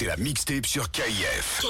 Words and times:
C'est 0.00 0.06
la 0.06 0.16
mixtape 0.16 0.64
sur 0.64 0.90
KIF. 0.90 1.62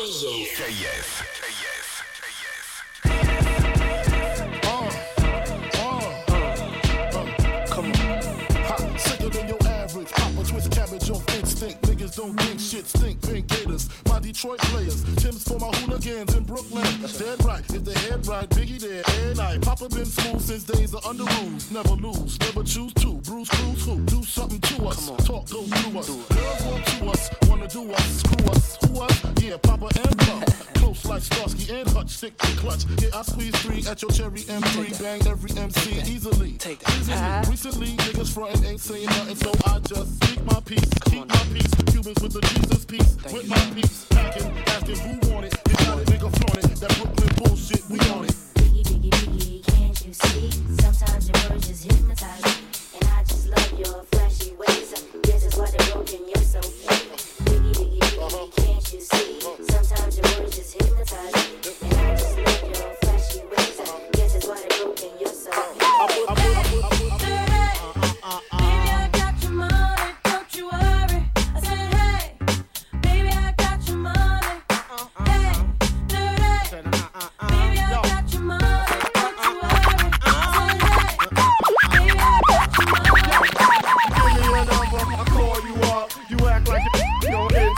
Niggas 12.11 12.17
don't 12.17 12.41
think 12.41 12.61
shit 12.61 12.87
stink. 12.87 13.23
Pink 13.23 13.47
Gators, 13.47 13.89
my 14.09 14.19
Detroit 14.19 14.59
players. 14.59 15.03
Timbs 15.17 15.45
for 15.45 15.59
my 15.59 15.69
hooligans 15.79 16.35
in 16.35 16.45
Brooklyn. 16.45 16.85
Dead 17.19 17.45
right, 17.45 17.65
if 17.71 17.85
the 17.85 17.99
head 17.99 18.27
right, 18.27 18.49
Biggie 18.51 18.81
there, 18.81 19.03
and 19.29 19.41
I. 19.41 19.59
Papa 19.59 19.89
been 19.89 20.07
smooth 20.07 20.41
since 20.41 20.65
days 20.65 20.95
of 20.95 21.03
Underoos. 21.03 21.71
Never 21.71 21.95
lose, 21.95 22.39
never 22.41 22.63
choose 22.63 22.93
to. 22.95 23.15
Bruce 23.23 23.49
Cruz 23.49 23.85
who? 23.85 23.99
Do 24.07 24.23
something 24.25 24.61
to 24.61 24.87
us. 24.87 25.07
Talk 25.25 25.49
go 25.51 25.63
through 25.63 25.99
us. 26.01 26.09
Girls 26.09 26.63
want 26.65 26.87
to 26.87 27.07
us, 27.07 27.31
wanna 27.49 27.69
do 27.69 27.93
us, 27.93 28.21
screw 28.21 28.47
us. 28.51 28.79
Who 28.83 28.90
us? 28.99 29.43
Yeah, 29.43 29.57
Papa 29.59 29.89
and 29.95 30.19
Pop. 30.19 30.45
Close 30.75 31.05
like 31.05 31.23
Starsky 31.23 31.73
and 31.73 31.89
Hutch, 31.91 32.11
stick 32.11 32.37
to 32.39 32.57
clutch. 32.57 32.85
Yeah, 33.01 33.11
I 33.15 33.23
squeeze 33.23 33.57
three 33.63 33.85
at 33.87 34.03
your 34.03 34.11
cherry 34.11 34.41
M3. 34.41 35.03
Bang 35.03 35.27
every 35.27 35.51
MC 35.57 36.01
easily. 36.11 36.53
Take 36.53 36.81
that. 36.81 37.47
Recently, 37.49 37.97
niggas 37.97 38.33
frontin' 38.33 38.65
ain't 38.65 38.81
saying 38.81 39.07
nothing, 39.07 39.37
so 39.37 39.53
I 39.67 39.79
just 39.81 40.23
speak 40.23 40.45
my 40.45 40.61
peace. 40.61 40.91
Keep 41.07 41.29
my 41.29 41.45
peace. 41.53 41.75
Cubans 41.93 42.21
with 42.23 42.33
the 42.33 42.41
Jesus 42.41 42.85
piece. 42.85 43.17
With 43.33 43.49
my 43.49 43.71
peace. 43.75 44.07
Packing, 44.11 44.53
asking 44.67 44.97
who 44.97 45.33
want 45.33 45.47
it. 45.47 45.65
They 45.65 45.89
want 45.89 46.01
it, 46.01 46.07
nigga 46.09 46.31
flaunt 46.39 46.65
it. 46.65 46.81
That 46.81 46.97
Brooklyn 46.97 47.35
bullshit, 47.37 47.85
we 47.91 47.99
on 48.11 48.25
it. 48.25 48.35
Biggie, 48.55 48.85
biggie, 48.85 49.11
biggie, 49.11 49.67
can't 49.67 50.07
you 50.07 50.13
see? 50.13 50.51
Sometimes 50.81 51.29
your 51.29 51.51
words 51.51 51.69
just 51.69 51.85
hypnotize 51.85 52.45
me. 52.45 52.53
And 53.01 53.09
I 53.11 53.23
just 53.25 53.47
love 53.49 53.79
your 53.79 54.03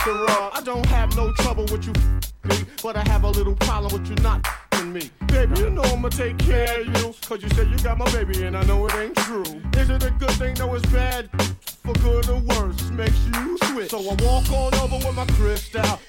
I 0.05 0.61
don't 0.65 0.85
have 0.87 1.15
no 1.15 1.31
trouble 1.31 1.63
with 1.71 1.85
you, 1.85 1.93
me, 2.43 2.65
but 2.83 2.97
I 2.97 3.07
have 3.07 3.23
a 3.23 3.29
little 3.29 3.55
problem 3.55 3.93
with 3.93 4.09
you 4.09 4.15
not 4.15 4.45
me. 4.83 5.09
Baby, 5.27 5.61
you 5.61 5.69
know 5.69 5.81
I'ma 5.83 6.09
take 6.09 6.37
care 6.37 6.81
of 6.81 6.87
you. 6.87 7.15
Cause 7.25 7.41
you 7.41 7.49
said 7.51 7.69
you 7.69 7.77
got 7.77 7.97
my 7.97 8.11
baby 8.11 8.43
and 8.43 8.57
I 8.57 8.63
know 8.65 8.85
it 8.85 8.95
ain't 8.95 9.15
true. 9.15 9.45
Is 9.77 9.89
it 9.89 10.03
a 10.03 10.11
good 10.11 10.31
thing? 10.31 10.55
No, 10.59 10.73
it's 10.75 10.85
bad. 10.91 11.29
For 11.85 11.93
good 11.93 12.29
or 12.29 12.39
worse, 12.39 12.89
makes 12.91 13.17
you 13.27 13.57
switch. 13.63 13.91
So 13.91 13.99
I 13.99 14.15
walk 14.21 14.51
on 14.51 14.75
over 14.75 14.97
with 15.07 15.15
my 15.15 15.25
crystal. 15.37 15.99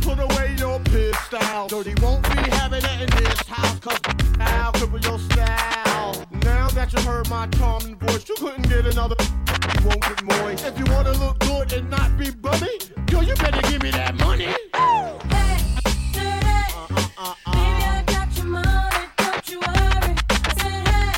Put 0.00 0.18
away 0.18 0.56
your 0.58 0.80
pistol. 0.80 1.68
Dirty 1.68 1.94
won't 2.02 2.24
be 2.24 2.50
having 2.50 2.82
it 2.82 3.00
in 3.02 3.22
this 3.22 3.40
house. 3.46 3.78
Cause 3.78 4.00
I'll 4.40 4.72
cripple 4.72 5.04
your 5.04 5.18
style. 5.30 6.26
Now 6.42 6.68
that 6.70 6.92
you 6.92 7.00
heard 7.02 7.28
my 7.28 7.46
charming 7.48 7.96
voice, 7.98 8.28
you 8.28 8.34
couldn't 8.34 8.68
get 8.68 8.84
another. 8.86 9.14
You 9.62 9.80
won't 9.86 10.00
get 10.02 10.22
moist. 10.24 10.64
If 10.64 10.78
you 10.78 10.84
wanna 10.92 11.12
look 11.12 11.38
good 11.40 11.72
and 11.72 11.90
not 11.90 12.16
be 12.18 12.30
bummy, 12.30 12.78
yo, 13.10 13.20
you 13.20 13.34
better 13.36 13.60
give 13.70 13.82
me 13.82 13.90
that 13.92 14.14
money. 14.16 14.46
Baby, 17.52 17.84
I 17.84 18.02
got 18.06 18.36
your 18.36 18.46
money, 18.46 19.06
don't 19.16 19.48
you 19.50 19.58
worry. 19.60 20.14
I 20.30 20.52
said, 20.58 20.88
hey, 20.88 21.12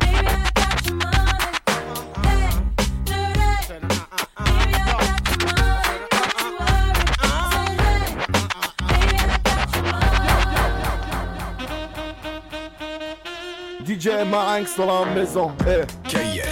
baby, 0.00 0.26
I 0.26 0.50
got 0.54 0.84
your 0.86 0.96
money. 0.96 1.52
Hey, 2.26 2.50
dirty. 3.04 3.88
Baby, 4.46 4.74
I 4.74 4.92
got 4.98 5.22
your 5.30 5.40
money, 5.48 5.96
don't 6.10 6.34
you 6.40 6.50
worry. 6.58 6.92
I 7.18 7.30
said, 7.52 7.80
hey, 7.82 8.06
baby, 8.88 9.16
I 9.16 9.38
got 9.44 9.68
your 9.74 9.84
money. 13.76 13.86
DJ 13.86 14.06
Marinx 14.30 14.76
dans 14.76 14.86
la 14.86 15.04
maison. 15.14 15.48
Eh. 15.66 15.84
KIF. 16.04 16.44
Hey, 16.44 16.51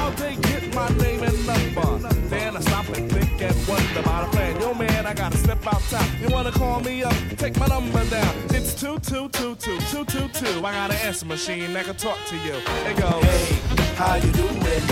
How 0.00 0.08
they 0.12 0.34
get 0.36 0.74
my 0.74 0.88
name 1.04 1.22
and 1.22 1.46
number? 1.46 2.08
Then 2.30 2.56
I 2.56 2.60
stop 2.60 2.88
and 2.96 3.12
think 3.12 3.42
and 3.42 3.54
wonder 3.68 4.00
about 4.00 4.28
a 4.28 4.30
plan. 4.30 4.58
Yo 4.58 4.72
man, 4.72 5.04
I 5.04 5.12
gotta 5.12 5.36
step 5.36 5.66
out 5.66 5.82
top. 5.90 6.06
You 6.22 6.28
wanna 6.30 6.52
call 6.52 6.80
me 6.80 7.02
up? 7.02 7.14
Take 7.36 7.58
my 7.58 7.66
number 7.66 8.02
down. 8.06 8.34
It's 8.48 8.72
two 8.72 8.98
two 9.00 9.28
two 9.28 9.56
two 9.56 9.78
two 9.90 10.04
two 10.06 10.26
two. 10.28 10.54
I 10.64 10.72
got 10.72 10.90
an 10.90 10.96
answer 11.08 11.26
machine 11.26 11.74
that 11.74 11.84
can 11.84 11.96
talk 11.96 12.16
to 12.30 12.36
you. 12.46 12.56
It 12.90 12.96
goes. 12.96 13.22
Hey, 13.24 13.94
how 14.00 14.14
you 14.14 14.32
doing? 14.32 14.84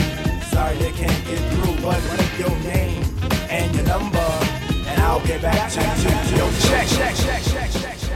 Sorry 0.53 0.77
I 0.77 0.93
can't 1.01 1.23
get 1.27 1.41
through, 1.53 1.77
but 1.85 2.01
leave 2.19 2.39
your 2.45 2.57
name 2.75 3.03
and 3.49 3.75
your 3.75 3.87
number, 3.87 4.29
and 4.91 5.01
I'll 5.01 5.25
get 5.27 5.41
back 5.41 5.71
to 5.73 5.81
you. 5.81 6.37
Yo, 6.37 6.45
check, 6.69 6.87
check, 6.87 7.15
check, 7.17 7.43
check, 7.45 7.71
check, 7.73 7.97
check, 7.99 8.08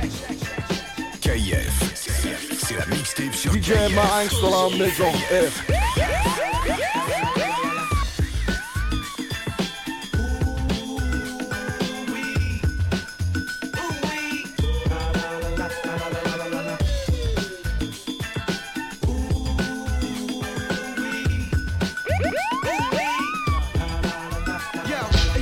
check. 1.38 1.69
C'est 2.59 2.76
la 2.76 2.87
mixtape 2.87 3.34
sur 3.34 3.53
DJ 3.53 3.72
KIF. 3.72 3.94
Marinx 3.94 4.41
dans 4.41 4.70
la 4.70 4.76
maison. 4.76 5.12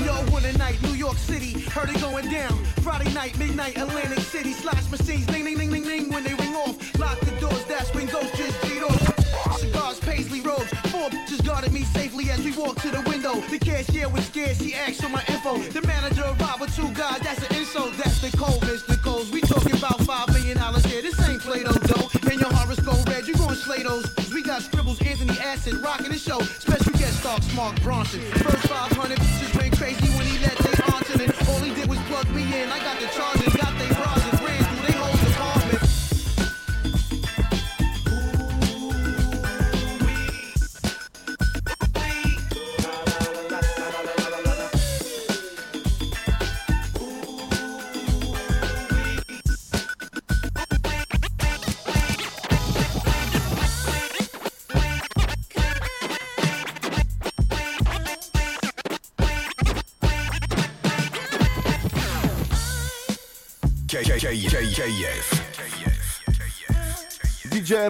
Yo, 0.04 0.12
one 0.32 0.42
night, 0.58 0.80
New 0.82 0.94
York 0.94 1.18
City, 1.18 1.60
heard 1.70 1.90
it 1.90 2.00
going 2.00 2.28
down. 2.30 2.64
Friday 2.82 3.12
night, 3.12 3.38
midnight, 3.38 3.76
Atlantic 3.76 4.20
City, 4.20 4.52
slash 4.52 4.90
machines, 4.90 5.26
the 13.50 13.58
cashier 13.58 14.08
was 14.08 14.24
scared, 14.26 14.56
she 14.56 14.74
asked 14.74 15.02
for 15.02 15.08
my 15.08 15.22
info. 15.28 15.58
The 15.58 15.82
manager 15.86 16.22
arrived 16.22 16.60
with 16.60 16.74
two 16.74 16.88
guys, 16.94 17.20
that's 17.20 17.42
an 17.42 17.56
insult, 17.56 17.92
that's 17.98 18.20
the 18.20 18.30
cold, 18.36 18.62
Mr. 18.62 19.00
Coles. 19.02 19.30
We 19.30 19.40
talking 19.40 19.76
about 19.76 20.00
five 20.02 20.28
million 20.28 20.56
dollars 20.56 20.84
here, 20.84 21.02
this 21.02 21.18
ain't 21.28 21.42
Play-Doh, 21.42 21.72
though. 21.72 22.08
And 22.30 22.40
your 22.40 22.52
horoscope 22.52 23.04
red, 23.08 23.26
you 23.26 23.34
gon' 23.34 23.56
slay 23.56 23.82
those. 23.82 24.06
We 24.32 24.42
got 24.42 24.62
scribbles, 24.62 25.02
Anthony 25.02 25.36
Acid, 25.40 25.74
rocking 25.82 26.10
the 26.10 26.18
show. 26.18 26.40
Special 26.40 26.92
guest 26.92 27.20
stars, 27.20 27.54
Mark 27.54 27.74
Ronson. 27.80 28.22
First 28.38 28.68
500 28.68 29.18
bitches 29.18 29.58
went 29.58 29.76
crazy 29.76 30.06
when 30.16 30.26
he 30.26 30.38
let 30.38 30.56
they 30.58 30.76
onto 30.94 31.18
it. 31.18 31.48
All 31.48 31.58
he 31.58 31.74
did 31.74 31.88
was 31.88 31.98
plug 32.06 32.28
me 32.30 32.42
in. 32.42 32.70
I 32.70 32.78
got 32.78 33.00
the 33.00 33.08
charges, 33.08 33.54
got 33.56 33.76
they 33.78 33.89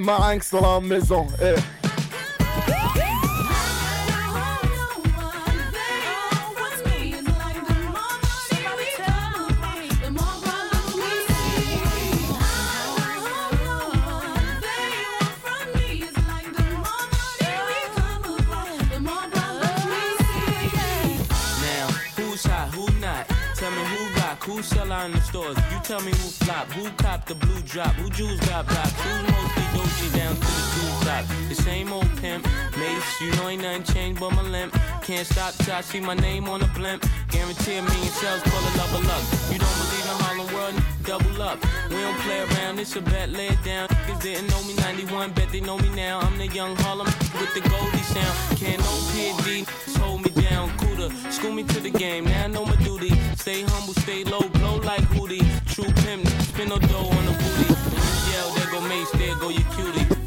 DJ 0.00 0.04
Marinx 0.04 0.50
dans 0.50 0.60
la 0.60 0.80
maison. 0.80 1.26
Eh. 1.42 1.79
Tell 26.00 26.08
me 26.08 26.16
who 26.16 26.28
flop, 26.30 26.66
who 26.72 26.88
cop 26.92 27.26
the 27.26 27.34
blue 27.34 27.60
drop, 27.60 27.92
who 27.96 28.08
jewels 28.08 28.40
got 28.48 28.66
blocks, 28.66 28.92
who's 29.02 29.22
mostly 29.32 29.64
Dolce 29.76 30.18
down 30.18 30.34
to 30.34 30.40
the 30.40 30.64
blue 30.72 31.04
top. 31.04 31.24
The 31.50 31.54
same 31.54 31.92
old 31.92 32.08
pimp, 32.16 32.48
Mase, 32.78 33.20
you 33.20 33.30
know 33.32 33.50
ain't 33.50 33.60
nothing 33.60 33.82
changed 33.82 34.18
but 34.18 34.30
my 34.30 34.40
limp. 34.40 34.72
Can't 35.02 35.26
stop 35.26 35.52
till 35.56 35.74
I 35.74 35.82
see 35.82 36.00
my 36.00 36.14
name 36.14 36.48
on 36.48 36.60
the 36.60 36.68
blimp. 36.68 37.04
Guarantee 37.28 37.76
a 37.76 37.82
million 37.82 38.12
sales 38.16 38.40
full 38.44 38.66
of 38.66 38.76
love 38.78 38.94
of 38.94 39.04
luck. 39.04 39.24
You 39.52 39.58
don't 39.58 39.76
believe 39.76 40.06
in 40.08 40.16
Harlem 40.24 40.48
World, 40.54 40.74
double 41.04 41.42
up. 41.42 41.58
We 41.90 41.96
don't 41.96 42.18
play 42.20 42.40
around, 42.48 42.78
it's 42.78 42.96
a 42.96 43.02
bet, 43.02 43.28
lay 43.28 43.48
it 43.48 43.62
down. 43.62 43.88
Niggas 43.88 44.22
didn't 44.22 44.48
know 44.48 44.62
me 44.64 44.74
91, 44.76 45.32
bet 45.32 45.50
they 45.50 45.60
know 45.60 45.76
me 45.76 45.90
now. 45.90 46.20
I'm 46.20 46.38
the 46.38 46.46
young 46.46 46.76
Harlem 46.76 47.08
with 47.38 47.52
the 47.52 47.60
Goldie 47.68 48.08
sound. 48.08 48.58
Can't 48.58 48.80
no 48.80 48.94
PD, 49.12 49.68
hold 49.98 50.22
me 50.24 50.30
down. 50.48 50.70
Cooler, 50.78 51.10
school 51.30 51.52
me 51.52 51.62
to 51.64 51.78
the 51.78 51.90
game, 51.90 52.24
now 52.24 52.44
I 52.44 52.46
know 52.46 52.64
my 52.64 52.76
duty. 52.76 53.19
Stay 53.40 53.62
humble, 53.62 53.94
stay 53.94 54.22
low, 54.22 54.46
blow 54.50 54.76
like 54.80 55.00
Hootie. 55.14 55.40
True 55.64 55.90
pimp, 56.04 56.28
spin 56.42 56.68
no 56.68 56.78
dough 56.78 57.08
on 57.08 57.24
the 57.24 57.32
booty. 57.32 57.72
Yell, 58.30 58.52
there 58.54 58.70
go 58.70 58.80
Mase, 58.82 59.10
there 59.12 59.34
go 59.36 59.48
your 59.48 59.64
cutie. 59.72 60.19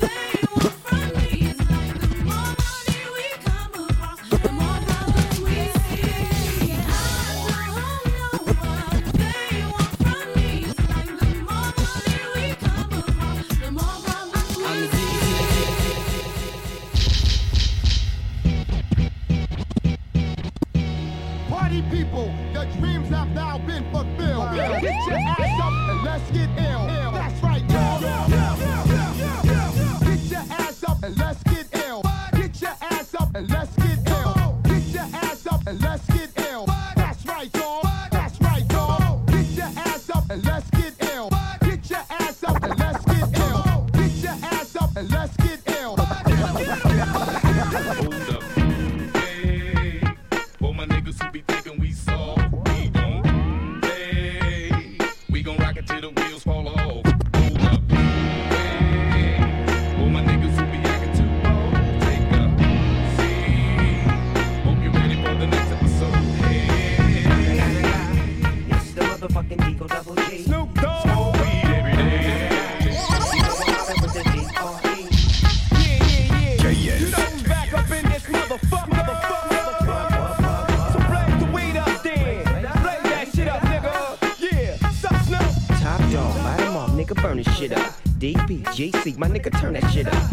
GC, 88.92 89.18
my 89.18 89.30
nigga, 89.30 89.50
turn 89.62 89.74
that 89.74 89.90
shit 89.92 90.08
up. 90.08 90.33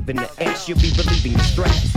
in 0.09 0.15
the 0.15 0.29
X, 0.37 0.67
you'll 0.67 0.79
be 0.79 0.91
believing 0.95 1.33
the 1.33 1.43
stress. 1.43 1.95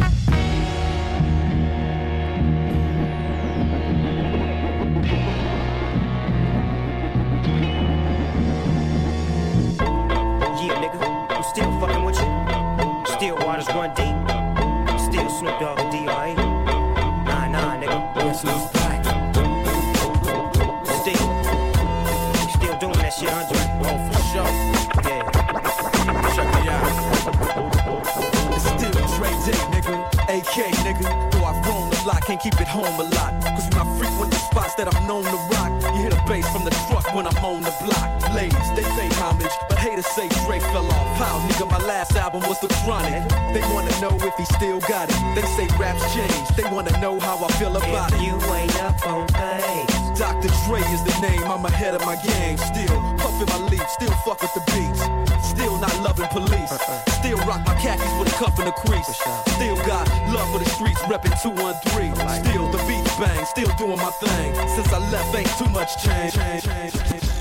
Yeah, 10.58 10.74
nigga, 10.82 11.00
I'm 11.30 11.42
still 11.44 11.80
fucking 11.80 12.04
with 12.04 12.16
you. 12.16 13.14
Still 13.16 13.36
waters 13.46 13.68
run 13.68 13.94
deep. 13.94 14.16
Still 15.00 15.30
Snoop 15.30 15.58
Dogg 15.60 15.78
and 15.80 15.92
D.R.E. 15.92 16.34
Nah, 16.34 17.48
nah, 17.48 17.80
nigga. 17.80 18.16
Yes, 18.16 18.73
can't 32.34 32.52
keep 32.52 32.60
it 32.60 32.68
home 32.68 32.98
a 32.98 33.04
lot. 33.14 33.32
Cause 33.44 33.68
when 33.70 33.78
I 33.78 33.98
frequent 33.98 34.30
the 34.32 34.38
spots 34.50 34.74
that 34.74 34.92
I'm 34.92 35.06
known 35.06 35.24
to 35.24 35.38
rock, 35.54 35.70
you 35.94 36.02
hear 36.02 36.10
the 36.10 36.20
bass 36.26 36.48
from 36.50 36.64
the 36.64 36.70
truck 36.88 37.06
when 37.14 37.26
I'm 37.26 37.36
on 37.44 37.62
the 37.62 37.74
block. 37.84 38.08
Ladies, 38.34 38.68
they 38.74 38.82
pay 38.82 39.08
homage, 39.22 39.52
but 39.68 39.78
haters 39.78 40.06
say 40.06 40.28
Dre 40.46 40.58
fell 40.58 40.86
off. 40.86 41.16
How, 41.18 41.38
nigga, 41.48 41.70
my 41.70 41.78
last 41.86 42.16
album 42.16 42.42
was 42.48 42.58
The 42.60 42.68
Chronic. 42.82 43.28
They 43.54 43.62
wanna 43.72 43.94
know 44.00 44.16
if 44.26 44.34
he 44.34 44.44
still 44.56 44.80
got 44.80 45.08
it. 45.10 45.18
They 45.34 45.46
say 45.54 45.66
raps 45.78 46.02
change, 46.14 46.48
they 46.56 46.64
wanna 46.64 46.98
know 47.00 47.20
how 47.20 47.36
I 47.44 47.48
feel 47.52 47.76
about 47.76 48.12
If 48.12 48.20
it. 48.20 48.26
you 48.26 48.34
ain't 48.52 48.82
up 48.82 49.06
on 49.06 49.26
things. 49.28 50.18
Dr. 50.18 50.48
Dre 50.66 50.80
is 50.94 51.02
the 51.04 51.14
name, 51.20 51.42
I'm 51.44 51.64
ahead 51.64 51.94
of 51.94 52.04
my 52.06 52.16
game. 52.16 52.58
Still 52.58 53.13
puffin' 53.34 53.60
my 53.60 53.68
leaf, 53.68 53.88
still 53.90 54.10
fuck 54.24 54.40
with 54.42 54.54
the 54.54 54.60
beats. 54.72 55.00
Still 55.46 55.78
not 55.78 55.94
loving 56.02 56.28
police. 56.28 56.70
Still 57.18 57.38
rock 57.38 57.64
my 57.66 57.74
khakis 57.74 58.12
with 58.18 58.28
a 58.28 58.36
cuff 58.38 58.58
and 58.58 58.68
a 58.68 58.72
crease. 58.72 59.06
Still 59.54 59.76
got 59.86 60.08
love 60.32 60.50
for 60.52 60.58
the 60.58 60.68
streets, 60.70 61.00
reppin' 61.02 61.40
213. 61.42 62.14
Still 62.44 62.70
the 62.70 62.78
beats 62.86 63.16
bang, 63.18 63.44
still 63.46 63.70
doing 63.76 63.98
my 63.98 64.10
thing. 64.22 64.54
Since 64.68 64.92
I 64.92 64.98
left, 65.10 65.34
ain't 65.34 65.48
too 65.58 65.68
much 65.70 66.02
change. 66.02 66.32
C'est 66.32 67.33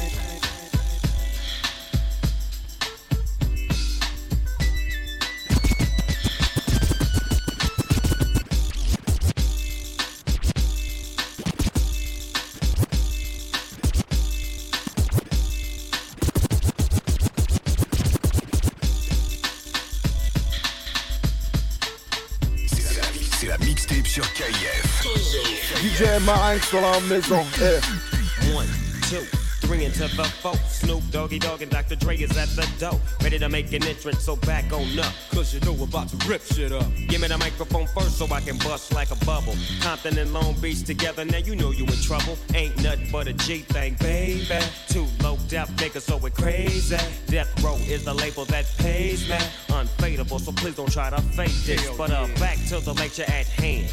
KIF. 26.33 26.39
DJ 26.39 26.39
Marinx 26.39 26.71
dans 26.71 26.81
la 26.81 26.99
maison. 27.01 27.45
Eh. 27.61 28.53
One, 28.53 28.67
two, 29.09 29.25
three 29.61 29.85
into 29.85 30.01
the 30.01 30.23
four. 30.41 30.55
Snoop 30.67 31.03
Doggy 31.11 31.39
Dogg 31.39 31.61
and 31.61 31.71
Dr. 31.71 31.95
Dre 31.95 32.17
is 32.17 32.37
at 32.37 32.49
the 32.49 32.67
door, 32.79 32.99
ready 33.21 33.39
to 33.39 33.49
make 33.49 33.71
an 33.73 33.83
entrance. 33.83 34.23
So 34.23 34.35
back 34.35 34.71
on 34.73 34.99
up, 34.99 35.13
cause 35.31 35.53
you 35.53 35.59
know 35.61 35.73
we're 35.73 35.85
about 35.85 36.09
to 36.09 36.27
rip 36.27 36.41
shit 36.41 36.71
up. 36.71 36.85
Give 37.07 37.21
me 37.21 37.27
the 37.27 37.37
microphone 37.37 37.87
first 37.87 38.17
so 38.17 38.25
I 38.31 38.41
can 38.41 38.57
bust 38.57 38.93
like 38.93 39.11
a 39.11 39.25
bubble. 39.25 39.55
Compton 39.81 40.17
and 40.17 40.33
Long 40.33 40.53
Beach 40.59 40.83
together, 40.83 41.23
now 41.25 41.37
you 41.37 41.55
know 41.55 41.71
you 41.71 41.85
in 41.85 42.01
trouble. 42.01 42.37
Ain't 42.53 42.75
nothing 42.83 43.09
but 43.11 43.27
a 43.27 43.33
G 43.33 43.59
thing, 43.59 43.95
baby. 43.99 44.45
Too 44.87 45.07
low 45.21 45.37
death 45.47 45.71
niggas, 45.77 46.01
so 46.01 46.23
it 46.25 46.35
crazy. 46.35 46.97
Death 47.27 47.63
Row 47.63 47.75
is 47.87 48.05
the 48.05 48.13
label 48.13 48.45
that 48.45 48.65
pays 48.77 49.29
me. 49.29 49.37
Unfadable, 49.69 50.39
so 50.39 50.51
please 50.51 50.75
don't 50.75 50.91
try 50.91 51.09
to 51.09 51.21
fake 51.21 51.55
this. 51.65 51.89
But 51.97 52.11
uh, 52.11 52.27
back 52.39 52.57
to 52.69 52.79
the 52.79 52.93
lecture 52.93 53.23
at 53.23 53.47
hand. 53.47 53.89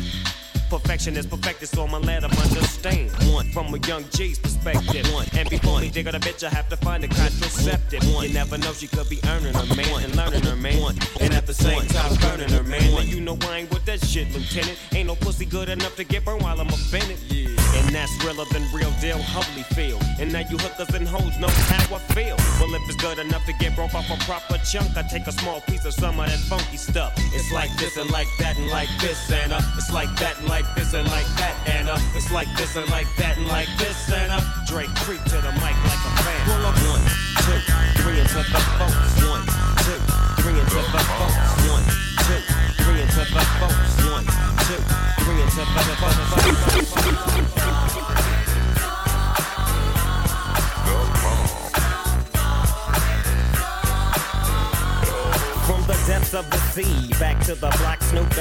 Perfection 0.70 1.16
is 1.16 1.26
perfected, 1.26 1.68
so 1.68 1.82
I'ma 1.82 1.98
let 1.98 2.22
them 2.22 2.30
understand. 2.30 3.10
One, 3.32 3.50
from 3.50 3.74
a 3.74 3.78
young 3.88 4.04
G's 4.10 4.38
perspective. 4.38 5.12
One, 5.12 5.26
and 5.32 5.50
before 5.50 5.80
me 5.80 5.90
dig 5.90 6.06
on 6.06 6.14
a 6.14 6.20
bitch, 6.20 6.44
I 6.44 6.48
have 6.48 6.68
to 6.68 6.76
find 6.76 7.02
a 7.02 7.08
contraceptive. 7.08 8.02
One, 8.14 8.28
you 8.28 8.34
never 8.34 8.56
know, 8.56 8.72
she 8.72 8.86
could 8.86 9.08
be 9.08 9.18
earning 9.26 9.52
her 9.52 9.74
man 9.74 10.04
and 10.04 10.14
learning 10.14 10.42
her 10.42 10.54
man. 10.54 10.94
And 11.20 11.34
at 11.34 11.48
the 11.48 11.54
same 11.54 11.84
time 11.88 12.14
burning 12.20 12.50
her 12.50 12.62
man. 12.62 12.94
Now 12.94 13.00
you 13.00 13.20
know 13.20 13.36
I 13.42 13.58
ain't 13.58 13.70
with 13.70 13.84
that 13.86 14.00
shit, 14.06 14.32
Lieutenant. 14.32 14.78
Ain't 14.92 15.08
no 15.08 15.16
pussy 15.16 15.44
good 15.44 15.68
enough 15.68 15.96
to 15.96 16.04
get 16.04 16.24
burned 16.24 16.42
while 16.42 16.60
I'm 16.60 16.68
offended. 16.68 17.18
Yeah. 17.28 17.59
And 17.76 17.94
that's 17.94 18.12
realer 18.24 18.44
than 18.52 18.62
real 18.72 18.90
deal, 19.00 19.18
Holyfield. 19.18 20.02
And 20.18 20.32
now 20.32 20.40
you 20.40 20.58
hookers 20.58 20.94
and 20.94 21.06
hoes 21.06 21.38
know 21.38 21.48
how 21.48 21.96
I 21.96 21.98
feel. 22.14 22.36
Well, 22.58 22.74
if 22.74 22.82
it's 22.88 22.96
good 22.96 23.18
enough 23.18 23.44
to 23.46 23.52
get 23.54 23.74
broke 23.74 23.94
off 23.94 24.10
a 24.10 24.16
proper 24.24 24.58
chunk, 24.64 24.96
I 24.96 25.02
take 25.02 25.26
a 25.26 25.32
small 25.32 25.60
piece 25.62 25.84
of 25.84 25.94
some 25.94 26.18
of 26.20 26.26
that 26.26 26.38
funky 26.50 26.76
stuff. 26.76 27.12
It's 27.32 27.52
like 27.52 27.70
this 27.78 27.96
and 27.96 28.10
like 28.10 28.28
that 28.38 28.56
and 28.58 28.68
like 28.68 28.90
this 29.00 29.30
and 29.30 29.52
uh, 29.52 29.60
it's 29.76 29.92
like 29.92 30.10
that 30.18 30.38
and 30.38 30.48
like 30.48 30.66
this 30.74 30.94
and 30.94 31.08
like 31.08 31.26
that 31.38 31.56
and 31.66 31.88
it's 32.14 32.30
like 32.32 32.48
this 32.56 32.76
and 32.76 32.88
like 32.90 33.08
that 33.16 33.36
and 33.38 33.46
like 33.46 33.68
this 33.78 34.12
and 34.12 34.30
Drake 34.66 34.94
creep 35.02 35.22
to 35.24 35.38
the 35.42 35.52
mic 35.58 35.74
like 35.86 36.02
a 36.06 36.12
fan. 36.22 36.40
Pull 36.46 36.66
up 36.66 36.76
one, 36.86 37.02
two, 37.42 37.58
three 38.02 38.20
into 38.20 38.38
the 38.38 38.59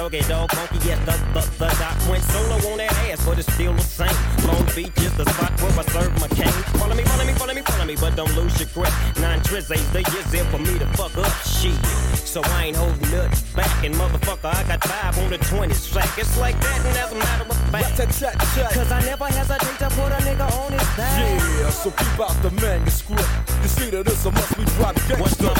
Doggy 0.10 0.28
Dogg, 0.28 0.52
funky, 0.54 0.88
yes, 0.88 0.98
the, 1.06 1.14
the, 1.38 1.42
the 1.60 1.70
doc 1.78 2.10
went 2.10 2.24
solo 2.24 2.56
on 2.72 2.78
that 2.80 2.92
ass, 3.06 3.24
but 3.28 3.38
it's 3.38 3.54
still 3.54 3.74
the 3.74 3.82
same. 3.82 4.10
Long 4.48 4.66
Beach 4.74 4.98
is 5.06 5.14
the 5.14 5.26
spot 5.30 5.54
where 5.62 5.70
I 5.70 5.86
serve 5.86 6.10
my 6.20 6.28
cane. 6.30 6.50
Follow 6.82 6.96
me, 6.96 7.04
follow 7.04 7.26
me, 7.26 7.34
follow 7.34 7.54
me, 7.54 7.62
follow 7.62 7.86
me, 7.86 7.96
but 7.96 8.16
don't 8.16 8.36
lose 8.36 8.58
your 8.58 8.70
grip. 8.74 8.90
Nine 9.22 9.40
tris 9.44 9.70
ain't 9.70 9.86
the 9.94 10.02
years 10.10 10.26
there 10.32 10.46
for 10.46 10.58
me 10.58 10.80
to 10.80 10.88
fuck 10.98 11.16
up 11.16 11.30
shit. 11.46 11.78
So 12.26 12.42
I 12.42 12.74
ain't 12.74 12.78
holding 12.78 13.12
nuts 13.12 13.44
back, 13.54 13.86
and 13.86 13.94
motherfucker, 13.94 14.50
I 14.50 14.64
got 14.66 14.84
five 14.84 15.20
on 15.20 15.30
the 15.30 15.38
20 15.38 15.76
sack. 15.76 16.18
It's 16.18 16.40
like 16.40 16.60
that, 16.60 16.86
and 16.86 16.98
as 16.98 17.12
a 17.12 17.16
matter 17.16 17.46
of 17.46 17.58
fact, 17.70 17.98
cause 18.74 18.92
I 18.92 19.02
never 19.06 19.26
hesitate 19.26 19.78
to 19.78 19.90
put 19.94 20.10
a 20.10 20.18
nigga 20.26 20.50
on 20.58 20.72
his 20.72 20.90
back. 20.98 21.22
Yeah, 21.22 21.70
so 21.70 21.92
keep 21.92 22.20
out 22.20 22.34
the 22.42 22.50
manuscript. 22.58 23.30
You 23.62 23.70
see 23.70 23.90
that 23.92 24.06
this, 24.06 24.26
a 24.26 24.32
must 24.32 24.58
be 24.58 24.66
drop 24.74 24.96
gangsta 25.06 25.54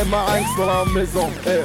Eh, 0.00 0.04
ma 0.10 0.18
Hanks 0.26 0.56
dans 0.56 0.66
la 0.66 0.84
maison. 0.84 1.28
Eh, 1.46 1.64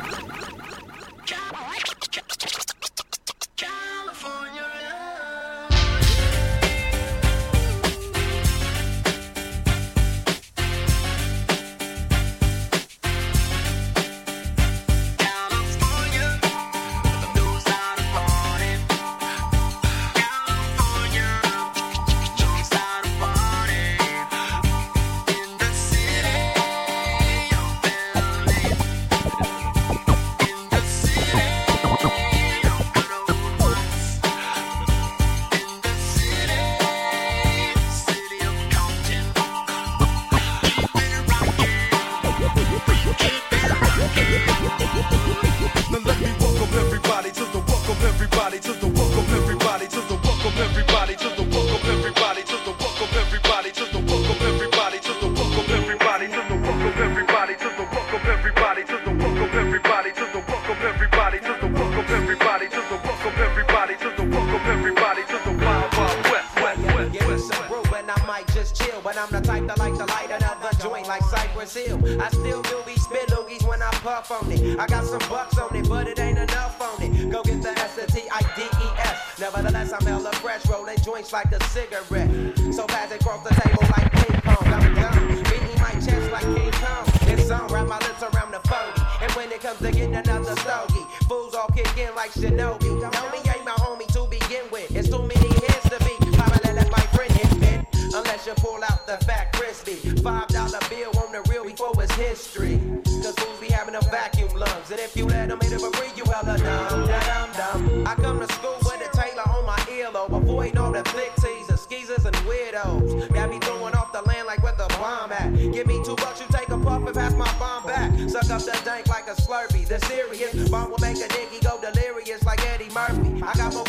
history. 102.31 102.79
Cause 103.03 103.35
fools 103.35 103.59
be 103.59 103.67
having 103.67 103.93
them 103.93 104.03
vacuum 104.09 104.53
lungs. 104.55 104.89
And 104.89 104.99
if 104.99 105.17
you 105.17 105.25
let 105.25 105.49
them 105.49 105.59
hit 105.59 105.73
it 105.73 105.81
for 105.81 105.91
free, 105.97 106.11
you 106.15 106.23
hella 106.23 106.57
dumb. 106.57 108.07
I 108.07 108.15
come 108.15 108.39
to 108.39 108.47
school 108.53 108.77
with 108.85 109.01
a 109.05 109.09
tailor 109.15 109.47
on 109.55 109.65
my 109.65 109.79
earlobe. 109.91 110.31
Avoid 110.37 110.77
all 110.77 110.93
the 110.93 111.03
flick 111.11 111.33
teasers, 111.35 111.81
skeezers, 111.81 112.25
and 112.25 112.35
weirdos. 112.47 113.33
Got 113.33 113.49
me 113.49 113.59
throwing 113.59 113.95
off 113.95 114.13
the 114.13 114.21
land 114.21 114.47
like 114.47 114.63
where 114.63 114.75
the 114.77 114.87
bomb 114.95 115.33
at. 115.33 115.53
Give 115.75 115.85
me 115.85 116.01
two 116.05 116.15
bucks, 116.15 116.39
you 116.39 116.47
take 116.51 116.69
a 116.69 116.77
puff 116.77 117.05
and 117.05 117.13
pass 117.13 117.33
my 117.35 117.51
bomb 117.59 117.83
back. 117.85 118.09
Suck 118.29 118.49
up 118.49 118.61
the 118.61 118.79
dank 118.85 119.07
like 119.07 119.27
a 119.27 119.35
slurpee. 119.35 119.85
The 119.85 119.99
serious 120.07 120.69
bomb 120.69 120.89
will 120.91 120.99
make 120.99 121.17
a 121.17 121.27
nigga 121.35 121.59
go 121.67 121.81
delirious 121.81 122.43
like 122.45 122.61
Eddie 122.71 122.93
Murphy. 122.93 123.43
I 123.43 123.53
got 123.55 123.73
more 123.73 123.83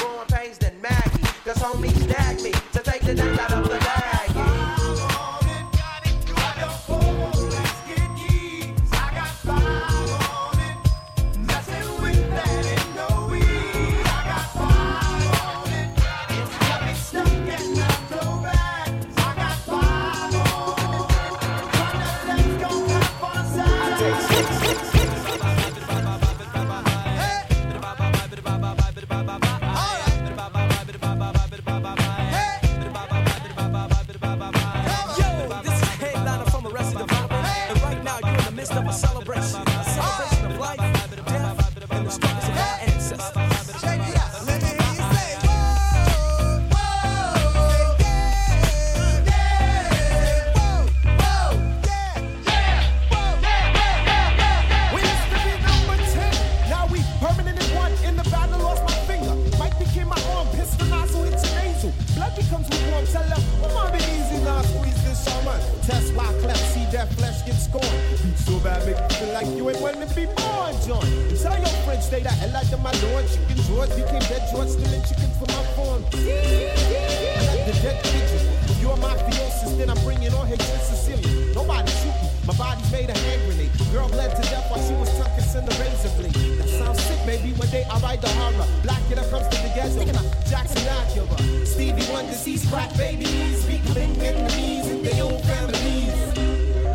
day 87.73 87.85
I 87.91 87.99
write 88.01 88.21
the 88.21 88.29
horror. 88.29 88.69
Black 88.83 89.03
it 89.11 89.19
up 89.19 89.29
comes 89.31 89.49
to 89.49 89.57
the 89.65 89.73
ghetto. 89.75 90.05
Jackson 90.49 90.85
Acura. 90.97 91.67
Stevie 91.67 92.07
Wonder 92.13 92.35
sees 92.35 92.69
crack 92.71 92.95
babies. 92.97 93.63
Speak 93.65 93.83
bling 93.87 94.15
enemies 94.21 94.87
in 94.93 95.03
their 95.03 95.25
own 95.25 95.41
families. 95.49 96.15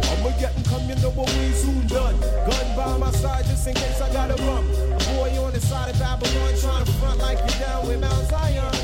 I'ma 0.10 0.30
get 0.40 0.56
'em 0.56 0.64
come, 0.70 0.88
you 0.88 0.96
know 1.02 1.14
what 1.18 1.30
we 1.34 1.52
soon 1.54 1.88
done. 1.88 2.16
Gun 2.48 2.68
by 2.78 2.98
my 2.98 3.12
side 3.12 3.46
just 3.46 3.68
in 3.68 3.74
case 3.74 4.00
I 4.00 4.10
gotta 4.14 4.38
run. 4.44 4.64
A 4.96 5.00
boy 5.16 5.32
on 5.44 5.52
the 5.52 5.62
side 5.62 5.90
of 5.90 6.00
Babylon 6.00 6.54
trying 6.62 6.86
to 6.86 6.92
front 7.00 7.20
like 7.20 7.40
you 7.48 7.54
down 7.60 7.88
with 7.88 8.00
Mount 8.00 8.30
Zion. 8.30 8.77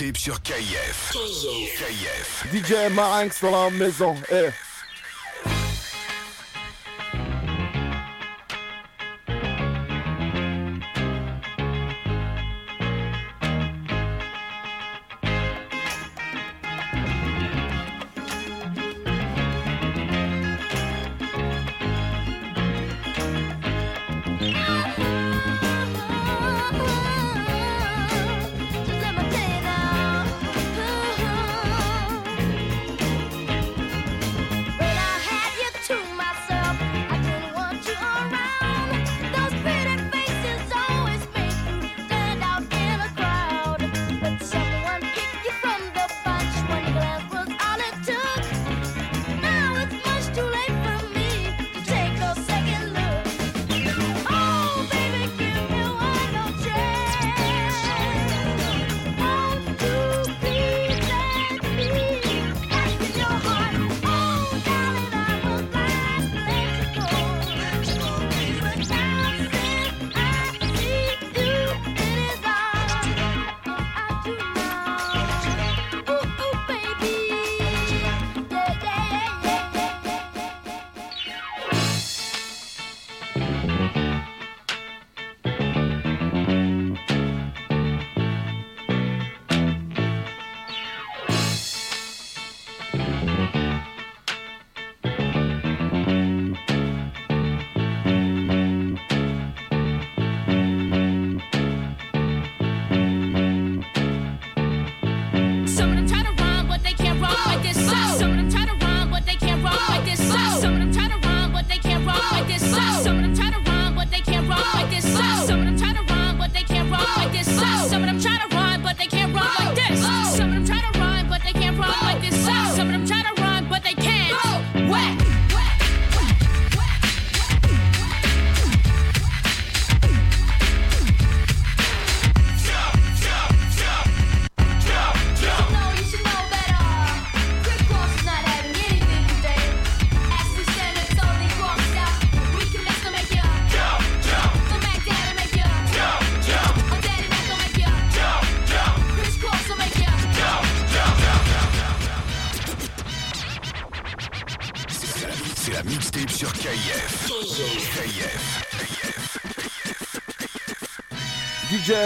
Mixtape 0.00 0.16
sur 0.16 0.42
KIF. 0.42 1.12
KIF. 1.12 2.46
DJ 2.52 2.92
Marinx 2.92 3.40
dans 3.42 3.50
la 3.50 3.70
maison. 3.70 4.14
Eh. 4.30 4.50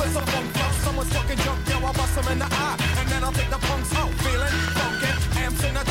split 0.00 0.14
some 0.14 0.26
funk, 0.32 0.56
yo. 0.56 0.66
Someone's 0.84 1.10
talking 1.10 1.36
junk, 1.38 1.68
yo. 1.68 1.76
I 1.78 1.92
bust 1.92 2.14
them 2.14 2.28
in 2.32 2.38
the 2.38 2.48
eye, 2.50 2.76
and 2.98 3.08
then 3.08 3.24
I'll 3.24 3.32
take 3.32 3.50
the 3.50 3.58
punks 3.58 3.94
out. 3.94 4.10
Feeling 4.24 4.56
funky, 4.76 5.12
amps 5.42 5.64
in 5.64 5.74
the 5.74 5.89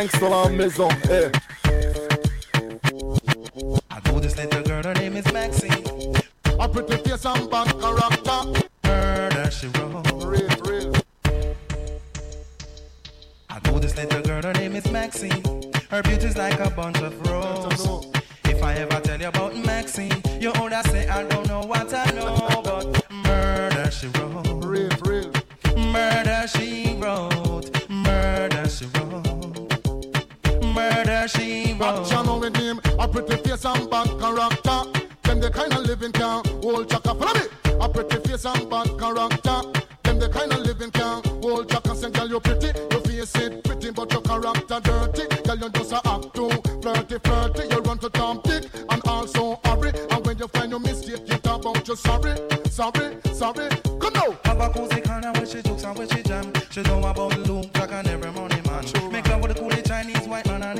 gangster 0.00 0.32
en 0.32 0.56
maison. 0.56 0.88
Eh. 1.10 1.39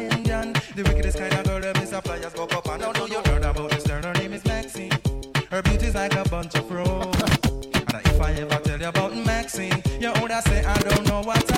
Indian. 0.01 0.53
The 0.75 0.83
wickedest 0.83 1.19
kind 1.19 1.33
of 1.35 1.45
girl, 1.45 1.61
that 1.61 1.83
is 1.83 1.93
a 1.93 2.01
flyers 2.03 2.33
go 2.33 2.45
up 2.45 2.69
and 2.69 2.81
no, 2.81 2.93
Know 2.93 3.07
you 3.07 3.23
heard 3.27 3.45
about 3.45 3.71
this 3.71 3.87
girl, 3.87 4.03
her 4.03 4.13
name 4.15 4.33
is 4.33 4.45
Maxine. 4.45 4.93
Her 5.51 5.63
beauty's 5.63 5.95
like 5.95 6.15
a 6.15 6.29
bunch 6.29 6.55
of 6.55 6.71
roses. 6.71 7.39
and 7.75 8.07
if 8.07 8.21
I 8.21 8.33
ever 8.35 8.59
tell 8.63 8.81
you 8.81 8.89
about 8.89 9.17
Maxine, 9.17 9.83
you 10.01 10.13
would 10.21 10.33
say 10.45 10.65
I 10.65 10.79
don't 10.79 11.07
know 11.09 11.23
what 11.23 11.50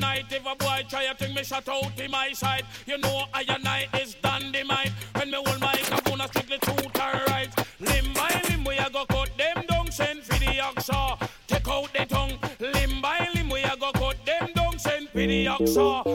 night. 0.00 0.26
If 0.30 0.46
a 0.46 0.54
boy 0.56 0.84
try 0.88 1.04
a 1.04 1.14
thing, 1.14 1.34
me 1.34 1.44
shut 1.44 1.68
out 1.68 1.98
in 1.98 2.10
my 2.10 2.32
side. 2.32 2.64
You 2.86 2.98
know 2.98 3.24
I 3.32 3.44
and 3.48 3.66
I 3.66 3.86
is 4.00 4.14
dynamite. 4.22 4.92
When 5.14 5.30
me 5.30 5.36
hold 5.44 5.60
my 5.60 5.66
microphone, 5.66 6.20
I 6.20 6.26
strictly 6.26 6.58
truth 6.58 7.00
and 7.00 7.28
right. 7.28 7.50
Limb 7.80 8.12
by 8.14 8.42
limb, 8.48 8.64
we 8.64 8.76
a 8.76 8.88
go 8.90 9.04
cut 9.06 9.30
them 9.36 9.64
down. 9.68 9.90
Send 9.90 10.22
for 10.22 10.38
the 10.38 10.58
oxa. 10.68 11.28
Take 11.46 11.68
out 11.68 11.92
the 11.92 12.06
tongue. 12.06 12.38
Limb 12.60 13.00
by 13.00 13.28
limb, 13.34 13.50
we 13.50 13.62
a 13.62 13.76
go 13.76 13.92
cut 13.92 14.16
them 14.24 14.50
down. 14.54 14.78
Send 14.78 15.08
for 15.10 15.18
the 15.18 15.46
oxa. 15.46 16.13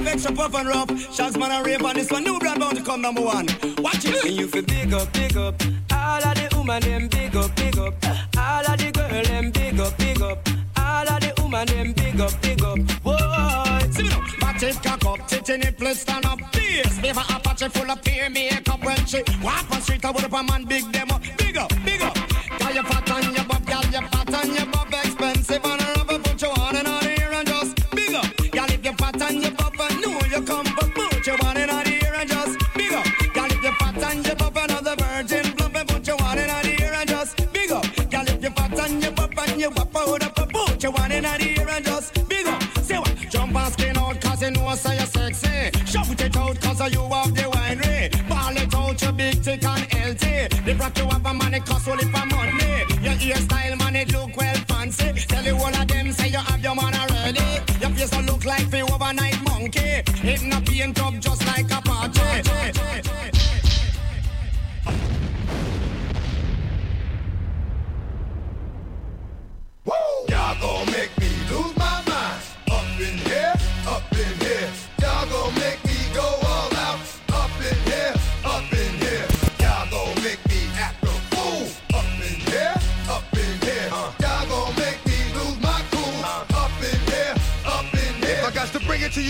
You 0.00 0.06
fat, 0.06 0.24
you 0.24 0.30
buff, 0.30 0.32
extra 0.32 0.32
puff 0.32 0.54
and 0.54 0.68
rough. 0.68 1.14
Shots 1.14 1.36
man 1.36 1.50
and 1.50 1.66
rave 1.66 1.84
on 1.84 1.94
this 1.94 2.10
one, 2.10 2.24
new 2.24 2.38
blood 2.38 2.60
bound 2.60 2.76
to 2.76 2.82
come 2.82 3.02
number 3.02 3.22
one. 3.22 3.46
Watch 3.78 4.04
it. 4.04 4.24
And 4.24 4.34
you 4.34 4.46
feel 4.48 4.62
big 4.62 4.92
up, 4.92 5.12
big 5.12 5.36
up. 5.36 5.62
All 5.92 6.24
of 6.24 6.34
the 6.34 6.56
woman 6.56 6.82
them 6.82 7.08
big 7.08 7.36
up, 7.36 7.54
big 7.56 7.78
up. 7.78 7.94
All 8.36 8.66
of 8.66 8.78
the 8.78 8.90
girl 8.92 9.22
them 9.22 9.50
big 9.50 9.80
up, 9.80 9.98
big 9.98 10.22
up. 10.22 10.48
All 10.76 11.08
of 11.08 11.20
the 11.20 11.42
woman 11.42 11.66
them 11.66 11.92
big 11.92 12.20
up, 12.20 12.42
big 12.42 12.62
up. 12.62 12.78
Whoa. 13.04 13.90
See 13.90 14.02
me 14.02 14.08
now. 14.08 14.24
Back 14.40 14.62
it, 14.62 14.82
cock 14.82 15.04
up, 15.04 15.28
titty 15.28 15.58
nipple 15.58 15.94
stand 15.94 16.26
up. 16.26 16.40
Fierce, 16.54 16.98
beaver 16.98 17.24
Apache 17.28 17.68
full 17.68 17.90
of 17.90 18.02
peer 18.02 18.30
makeup 18.30 18.84
when 18.84 19.04
she 19.06 19.22
walk 19.42 19.70
on 19.70 19.80
street. 19.80 20.04
I 20.04 20.10
would 20.10 20.24
up 20.24 20.32
a 20.32 20.42
man 20.42 20.64
big 20.64 20.89
Hairstyle 53.50 53.78
man 53.78 53.96
it 53.96 54.12
look 54.12 54.36
well 54.36 54.54
fancy. 54.68 55.12
Tell 55.28 55.44
you 55.44 55.56
all 55.56 55.74
of 55.74 55.88
them 55.88 56.12
say 56.12 56.28
you 56.28 56.38
have 56.38 56.62
your 56.62 56.74
man 56.74 56.94
already. 56.94 57.40
Your 57.80 57.90
face 57.90 58.10
don't 58.10 58.26
look 58.26 58.44
like 58.44 58.70
the 58.70 58.80
overnight 58.80 59.42
monkey. 59.44 60.02
It 60.22 60.42
not 60.44 60.64
paint 60.64 61.00
up 61.02 61.14
just 61.20 61.44
like 61.46 61.49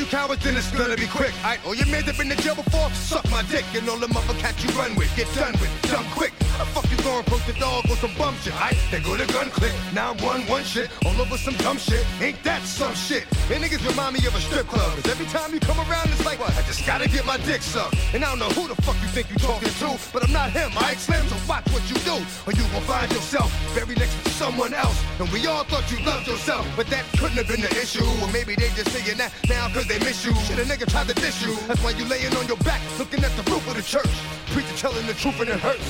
you 0.01 0.07
cowards, 0.07 0.43
then 0.43 0.57
it's 0.57 0.71
gonna 0.71 0.97
be 0.97 1.07
quick. 1.07 1.33
All 1.67 1.75
your 1.75 1.87
men 1.87 2.05
have 2.05 2.17
been 2.17 2.31
to 2.31 2.37
jail 2.37 2.55
before, 2.55 2.91
suck 2.91 3.29
my 3.31 3.43
dick. 3.43 3.65
And 3.75 3.89
all 3.89 3.99
the 3.99 4.09
mother 4.09 4.35
cats 4.35 4.65
you 4.65 4.71
run 4.71 4.95
with, 4.97 5.15
get 5.15 5.33
done 5.35 5.53
with, 5.61 5.71
jump 5.91 6.07
quick. 6.11 6.33
The 6.61 6.67
fuck 6.67 6.91
you 6.91 7.01
post 7.25 7.47
the 7.47 7.55
dog 7.55 7.89
or 7.89 7.97
some 7.97 8.13
bum 8.19 8.37
shit? 8.43 8.53
Aight, 8.53 8.77
they 8.91 9.01
go 9.01 9.17
to 9.17 9.25
gun 9.33 9.49
click, 9.49 9.73
now 9.95 10.13
one 10.21 10.43
one 10.45 10.63
shit, 10.63 10.91
all 11.07 11.17
over 11.17 11.39
some 11.39 11.55
dumb 11.65 11.79
shit. 11.79 12.05
Ain't 12.21 12.43
that 12.45 12.61
some 12.63 12.95
shit? 12.95 13.25
Man, 13.49 13.63
niggas 13.63 13.81
remind 13.89 14.13
me 14.13 14.27
of 14.27 14.35
a 14.35 14.41
strip 14.41 14.67
club. 14.67 14.93
Cause 14.93 15.09
every 15.09 15.25
time 15.33 15.55
you 15.55 15.61
come 15.61 15.81
around, 15.89 16.11
it's 16.11 16.25
like, 16.27 16.39
what? 16.39 16.53
I 16.53 16.63
just 16.69 16.85
gotta 16.85 17.09
get 17.09 17.25
my 17.25 17.39
dick 17.49 17.63
sucked. 17.63 17.97
And 18.13 18.23
I 18.23 18.29
don't 18.29 18.41
know 18.41 18.53
who 18.53 18.69
the 18.69 18.77
fuck 18.83 19.01
you 19.01 19.09
think 19.09 19.31
you 19.31 19.37
talking 19.37 19.73
to, 19.73 19.97
but 20.13 20.23
I'm 20.23 20.33
not 20.33 20.51
him, 20.53 20.71
I 20.77 20.93
Slim, 21.01 21.27
so 21.29 21.37
watch 21.49 21.65
what 21.73 21.81
you 21.89 21.97
do, 22.05 22.21
or 22.45 22.53
you 22.53 22.65
gon' 22.77 22.85
find 22.85 23.11
yourself 23.11 23.49
buried 23.75 23.99
next 23.99 24.23
to 24.25 24.31
someone 24.31 24.75
else. 24.75 25.01
And 25.19 25.33
we 25.33 25.47
all 25.47 25.65
thought 25.65 25.91
you 25.91 26.05
loved 26.05 26.29
yourself, 26.29 26.69
but 26.77 26.89
that 26.89 27.07
couldn't 27.17 27.41
have 27.41 27.49
been 27.49 27.63
the 27.63 27.73
issue. 27.73 28.05
Or 28.21 28.29
maybe 28.37 28.55
they 28.55 28.69
just 28.77 28.93
saying 28.93 29.17
that 29.17 29.33
now 29.49 29.73
cause 29.73 29.87
they 29.89 29.99
miss 30.01 30.27
you. 30.27 30.35
Shit, 30.45 30.59
a 30.59 30.69
nigga 30.69 30.85
tried 30.91 31.09
to 31.09 31.15
diss 31.15 31.41
you. 31.41 31.57
That's 31.67 31.83
why 31.83 31.93
you 31.97 32.05
laying 32.05 32.37
on 32.37 32.47
your 32.47 32.61
back, 32.69 32.83
looking 32.99 33.25
at 33.25 33.33
the 33.33 33.49
roof 33.51 33.65
of 33.67 33.77
the 33.77 33.83
church. 33.83 34.13
Preacher 34.53 34.77
telling 34.77 35.07
the 35.07 35.15
truth 35.15 35.41
and 35.41 35.49
it 35.49 35.61
hurts. 35.61 35.89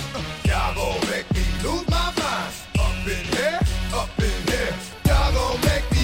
Y'all 0.61 0.75
gon' 0.75 1.01
make 1.11 1.33
me 1.33 1.43
lose 1.65 1.89
my 1.89 2.13
mind. 2.21 2.53
Up 2.79 3.07
in 3.07 3.25
here, 3.35 3.61
up 3.95 4.11
in 4.19 4.53
here. 4.53 4.75
Y'all 5.07 5.33
gon' 5.33 5.61
make 5.63 5.91
me 5.91 6.00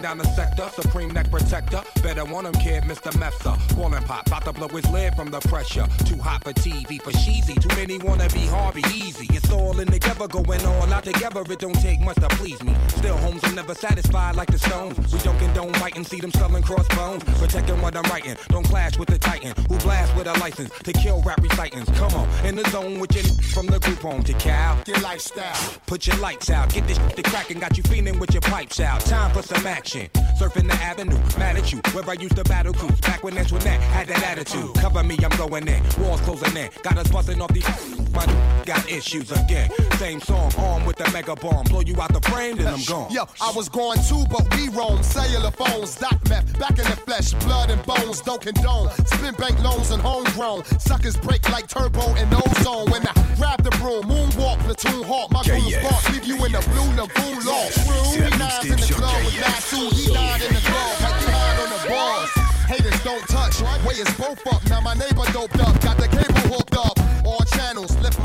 down 0.00 0.18
the 0.18 0.24
sector, 0.34 0.68
supreme 0.80 1.10
neck 1.10 1.30
protector. 1.30 1.82
Better 2.02 2.24
want 2.24 2.46
him, 2.46 2.54
kid, 2.54 2.84
Mr. 2.84 3.10
Mepsa. 3.12 3.56
Ballin' 3.76 4.02
pop, 4.04 4.26
about 4.26 4.44
to 4.44 4.52
blow 4.52 4.68
his 4.68 4.88
lid 4.90 5.14
from 5.14 5.30
the 5.30 5.40
pressure. 5.40 5.86
Too 6.04 6.18
hot 6.18 6.44
for 6.44 6.52
TV, 6.52 7.00
for 7.00 7.12
cheesy. 7.12 7.54
Too 7.54 7.74
many 7.76 7.98
wanna 7.98 8.28
be 8.30 8.46
Harvey 8.46 8.82
Easy. 8.94 9.26
It's 9.30 9.50
all 9.50 9.78
in 9.80 9.88
together, 9.88 10.28
going 10.28 10.64
all 10.64 10.92
out 10.92 11.04
together. 11.04 11.42
It 11.48 11.58
don't 11.58 11.80
take 11.80 12.00
much 12.00 12.16
to 12.16 12.28
please 12.28 12.62
me. 12.62 12.74
Still, 12.88 13.16
homes 13.18 13.42
are 13.44 13.54
never 13.54 13.74
satisfied 13.74 14.36
like 14.36 14.50
the 14.50 14.58
Stones. 14.58 14.96
We 15.12 15.18
joking, 15.20 15.52
don't 15.52 15.72
condone 15.72 15.74
fighting, 15.74 16.04
see 16.04 16.20
them 16.20 16.32
selling 16.32 16.62
crossbones. 16.62 17.24
Protecting 17.38 17.80
what 17.80 17.96
I'm 17.96 18.04
writing, 18.10 18.36
don't 18.48 18.64
clash 18.64 18.98
with 18.98 19.08
the 19.08 19.18
Titan. 19.18 19.52
Who 19.68 19.78
blast 19.78 20.07
a 20.28 20.38
license 20.38 20.70
to 20.84 20.92
kill 20.92 21.22
rap 21.22 21.40
recitants. 21.42 21.90
Come 21.98 22.14
on, 22.14 22.28
in 22.44 22.56
the 22.56 22.68
zone 22.70 23.00
with 23.00 23.14
your 23.14 23.24
n- 23.24 23.42
from 23.54 23.66
the 23.66 23.78
group 23.80 23.98
home 23.98 24.22
to 24.24 24.32
Cal. 24.34 24.78
Your 24.86 24.98
lifestyle. 25.00 25.74
Put 25.86 26.06
your 26.06 26.16
lights 26.16 26.50
out, 26.50 26.72
get 26.72 26.86
this 26.86 26.98
shit 26.98 27.16
to 27.16 27.22
crackin', 27.22 27.58
got 27.58 27.76
you 27.76 27.82
feeling 27.84 28.18
with 28.18 28.32
your 28.32 28.42
pipes 28.42 28.80
out. 28.80 29.00
Time 29.00 29.32
for 29.32 29.42
some 29.42 29.66
action. 29.66 30.08
Surfing 30.38 30.68
the 30.68 30.74
avenue, 30.74 31.18
mad 31.38 31.56
at 31.56 31.72
you. 31.72 31.80
Where 31.92 32.08
I 32.08 32.14
used 32.14 32.36
to 32.36 32.44
battle 32.44 32.72
cruise, 32.72 33.00
back 33.00 33.24
when 33.24 33.34
that's 33.34 33.50
when 33.52 33.62
that 33.62 33.80
had 33.80 34.08
that 34.08 34.22
attitude. 34.22 34.74
Cover 34.76 35.02
me, 35.02 35.16
I'm 35.22 35.36
going 35.36 35.66
in. 35.66 35.82
Walls 36.00 36.20
closing 36.20 36.56
in, 36.56 36.70
got 36.82 36.96
us 36.98 37.08
busting 37.08 37.40
off 37.40 37.52
these. 37.52 37.97
My 38.12 38.24
got 38.64 38.88
issues 38.90 39.30
again. 39.32 39.70
Same 39.98 40.20
song, 40.20 40.52
armed 40.58 40.86
with 40.86 40.96
the 40.96 41.10
mega 41.12 41.34
bomb. 41.36 41.64
Blow 41.64 41.80
you 41.80 42.00
out 42.00 42.12
the 42.12 42.20
frame, 42.30 42.56
then 42.56 42.66
I'm 42.68 42.82
gone. 42.84 43.10
Yo, 43.10 43.24
I 43.40 43.52
was 43.52 43.68
going 43.68 43.98
too, 44.08 44.24
but 44.30 44.44
we 44.56 44.68
roam. 44.70 45.02
Cellular 45.02 45.50
phones, 45.50 45.96
dot 45.96 46.16
meth, 46.28 46.58
back 46.58 46.70
in 46.78 46.84
the 46.84 46.98
flesh, 47.06 47.32
blood 47.44 47.70
and 47.70 47.82
bones, 47.84 48.20
don't 48.20 48.40
condone. 48.40 48.90
Spin 49.06 49.34
bank 49.34 49.62
loans 49.62 49.90
and 49.90 50.02
homegrown. 50.02 50.64
Suckers 50.78 51.16
break 51.16 51.48
like 51.50 51.68
turbo 51.68 52.14
and 52.16 52.32
ozone. 52.34 52.90
When 52.90 53.06
I 53.06 53.12
grab 53.36 53.62
the 53.62 53.70
broom, 53.82 54.04
moonwalk, 54.04 54.58
platoon 54.60 55.02
hawk, 55.04 55.30
my 55.30 55.42
goons 55.44 55.64
KF. 55.74 55.82
bark, 55.82 56.08
leave 56.12 56.24
you 56.24 56.36
in 56.44 56.52
the 56.52 56.62
blue 56.70 56.90
lagoon 56.96 57.44
lost. 57.44 57.74
C'est 58.12 58.20
la 58.20 58.28
He 58.28 58.38
nines 58.38 58.64
in 58.64 58.76
the 58.76 58.86
sur 58.86 58.94
club 58.96 59.16
with 59.24 59.34
KF. 59.34 59.40
nine 59.46 59.62
two, 59.70 59.96
he 59.96 60.12
nine 60.12 60.42
in 60.42 60.54
the 60.54 60.60
club, 60.60 60.92
like 61.02 61.20
you 61.22 61.28
nine 61.28 61.58
on 61.62 61.70
the 61.70 61.88
bars. 61.88 62.30
Haters 62.68 63.00
don't 63.02 63.26
touch, 63.28 63.60
way 63.86 63.94
is 63.94 64.10
both 64.16 64.46
up. 64.52 64.62
Now 64.68 64.80
my 64.80 64.94
neighbor 64.94 65.24
doped 65.32 65.58
up, 65.60 65.80
got 65.80 65.96
the 65.96 66.08
cable 66.08 66.56
hooked 66.56 66.76
up. 66.76 66.97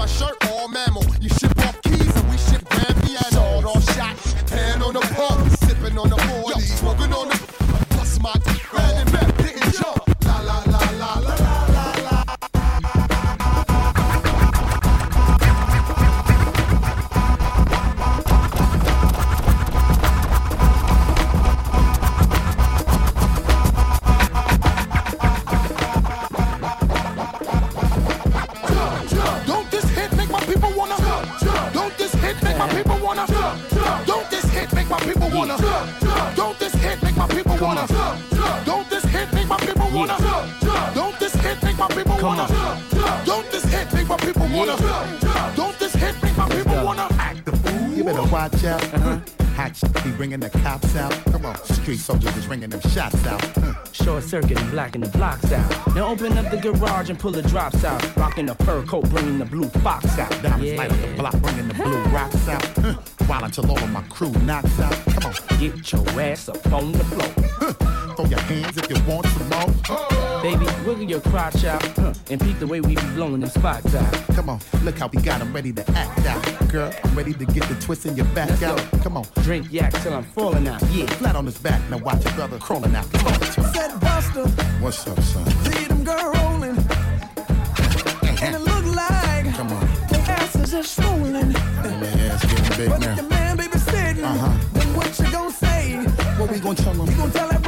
My 0.03 0.07
shirt, 0.07 0.35
all 0.51 0.67
mammal. 0.67 1.05
You 1.21 1.29
ship 1.29 1.57
off 1.59 1.81
keys 1.83 2.13
and 2.17 2.29
we 2.29 2.37
ship 2.37 2.61
grand 2.67 3.01
piano. 3.03 3.23
Sawed 3.31 3.63
off 3.63 3.95
shot, 3.95 4.19
hand 4.49 4.83
on 4.83 4.95
the 4.95 4.99
pump, 5.15 5.49
sipping 5.63 5.97
on 5.97 6.09
the 6.09 6.17
40, 6.17 6.42
people 35.03 35.29
wanna? 35.29 35.57
Don't 36.35 36.57
this 36.59 36.73
hit 36.75 37.01
make 37.03 37.15
my 37.15 37.27
people 37.27 37.57
wanna? 37.59 37.85
Don't 38.65 38.89
this 38.89 39.03
hit 39.05 39.31
make 39.33 39.47
my 39.47 39.57
people 39.57 39.89
wanna? 39.91 40.17
Don't 40.95 41.19
this 41.19 41.33
hit 41.35 41.63
make 41.63 41.77
my 41.77 41.87
people 41.87 42.17
Come 42.17 42.37
wanna? 42.37 43.25
Don't 43.25 43.51
this 43.51 43.65
hit 43.65 43.93
make 43.93 44.07
my 44.07 44.17
people 44.17 44.47
wanna? 44.51 44.77
Don't 45.55 45.77
this 45.79 45.93
hit 45.93 46.15
make 46.23 46.37
my 46.37 46.49
people 46.49 46.83
wanna? 46.83 47.07
Act 47.19 47.45
the 47.45 47.51
fool. 47.51 47.93
You 47.93 48.03
better 48.03 48.23
watch 48.31 48.63
out. 48.63 49.42
Hot 49.55 50.03
be 50.03 50.11
bringing 50.11 50.39
the 50.39 50.49
cops 50.49 50.95
out. 50.95 51.11
Come 51.25 51.45
on, 51.45 51.55
street 51.65 51.97
soldiers 51.97 52.35
is 52.35 52.47
ringing 52.47 52.69
them 52.69 52.81
shots 52.81 53.25
out. 53.25 53.41
Huh. 53.41 53.73
Short 53.91 54.23
circuit 54.23 54.59
and 54.59 54.71
blacking 54.71 55.01
the 55.01 55.09
blocks 55.09 55.51
out. 55.51 55.95
Now 55.95 56.07
open 56.07 56.37
up 56.37 56.49
the 56.49 56.57
garage 56.57 57.09
and 57.09 57.19
pull 57.19 57.31
the 57.31 57.43
drops 57.43 57.83
out. 57.83 58.01
Rocking 58.17 58.47
the 58.47 58.55
fur 58.65 58.83
coat, 58.83 59.07
bringing 59.09 59.37
the 59.37 59.45
blue 59.45 59.69
fox 59.69 60.17
out. 60.17 60.31
Diamonds 60.41 60.73
light 60.73 60.91
up 60.91 61.01
the 61.01 61.15
block, 61.15 61.35
bringing 61.41 61.67
the 61.67 61.73
blue 61.75 62.03
rocks 62.05 62.47
out. 62.47 62.65
Huh. 62.77 62.93
While 63.27 63.43
until 63.45 63.69
all 63.69 63.77
of 63.77 63.89
my 63.91 64.01
crew 64.03 64.31
knocks 64.41 64.79
out. 64.79 64.93
Come 65.05 65.31
on, 65.31 65.59
get 65.59 65.91
your 65.91 66.21
ass 66.21 66.49
up 66.49 66.73
on 66.73 66.91
the 66.91 67.03
floor. 67.03 67.33
Huh. 67.59 67.92
Throw 68.15 68.25
your 68.25 68.39
hands 68.41 68.77
if 68.77 68.89
you 68.89 68.95
want 69.11 69.25
some 69.27 69.49
more. 69.49 70.41
Baby, 70.43 70.65
wiggle 70.85 71.03
your 71.09 71.21
crotch 71.21 71.63
out 71.65 71.81
huh, 71.95 72.13
and 72.29 72.39
peek 72.41 72.59
the 72.59 72.67
way 72.67 72.79
we 72.81 72.95
be 72.95 73.01
blowing 73.15 73.39
them 73.39 73.49
spots 73.49 73.95
out. 73.95 74.13
Come 74.35 74.49
on, 74.49 74.59
look 74.83 74.97
how 74.99 75.07
we 75.07 75.21
got 75.21 75.41
'em 75.41 75.53
ready 75.53 75.71
to 75.73 75.83
act 75.97 76.25
out. 76.27 76.67
Girl, 76.69 76.91
I'm 77.03 77.15
ready 77.15 77.33
to 77.33 77.45
get 77.45 77.63
the 77.69 77.75
twist 77.75 78.05
in 78.05 78.15
your 78.15 78.25
back 78.35 78.49
Let's 78.49 78.63
out. 78.63 78.77
go. 78.91 78.97
Come 78.99 79.17
on, 79.17 79.25
Drink 79.43 79.67
yak 79.71 79.93
till 80.03 80.13
I'm 80.13 80.23
falling 80.23 80.67
out. 80.67 80.81
Yeah, 80.91 81.05
flat 81.07 81.35
on 81.35 81.45
his 81.45 81.57
back. 81.57 81.81
Now 81.89 81.97
watch 81.97 82.23
your 82.25 82.33
brother 82.33 82.57
crawling 82.59 82.95
out. 82.95 83.11
Talk 83.13 83.39
to 83.39 83.61
me. 83.61 83.67
Said 83.73 83.99
Buster, 83.99 84.45
What's 84.81 85.07
up, 85.07 85.19
son? 85.21 85.45
see 85.63 85.85
them 85.85 86.03
girl 86.03 86.33
rolling. 86.35 86.77
And 88.43 88.55
it 88.55 88.59
look 88.61 88.85
like 88.95 89.55
Come 89.55 89.71
on. 89.71 89.87
their 90.09 90.21
asses 90.27 90.73
are 90.73 90.83
swollen. 90.83 91.53
Man, 91.53 92.19
ass 92.31 92.41
getting 92.45 92.77
big 92.77 92.89
But 92.89 92.99
now. 92.99 93.11
if 93.11 93.15
the 93.17 93.23
man 93.23 93.55
baby 93.57 93.77
sitting, 93.77 94.23
Uh-huh. 94.25 94.51
then 94.73 94.93
what 94.97 95.17
you 95.19 95.31
gonna 95.31 95.49
say? 95.51 95.95
What 96.37 96.51
we 96.51 96.59
gonna 96.59 96.75
tell 96.75 96.93
him? 96.93 97.09
You 97.09 97.15
gonna 97.17 97.31
tell 97.31 97.47
that 97.47 97.62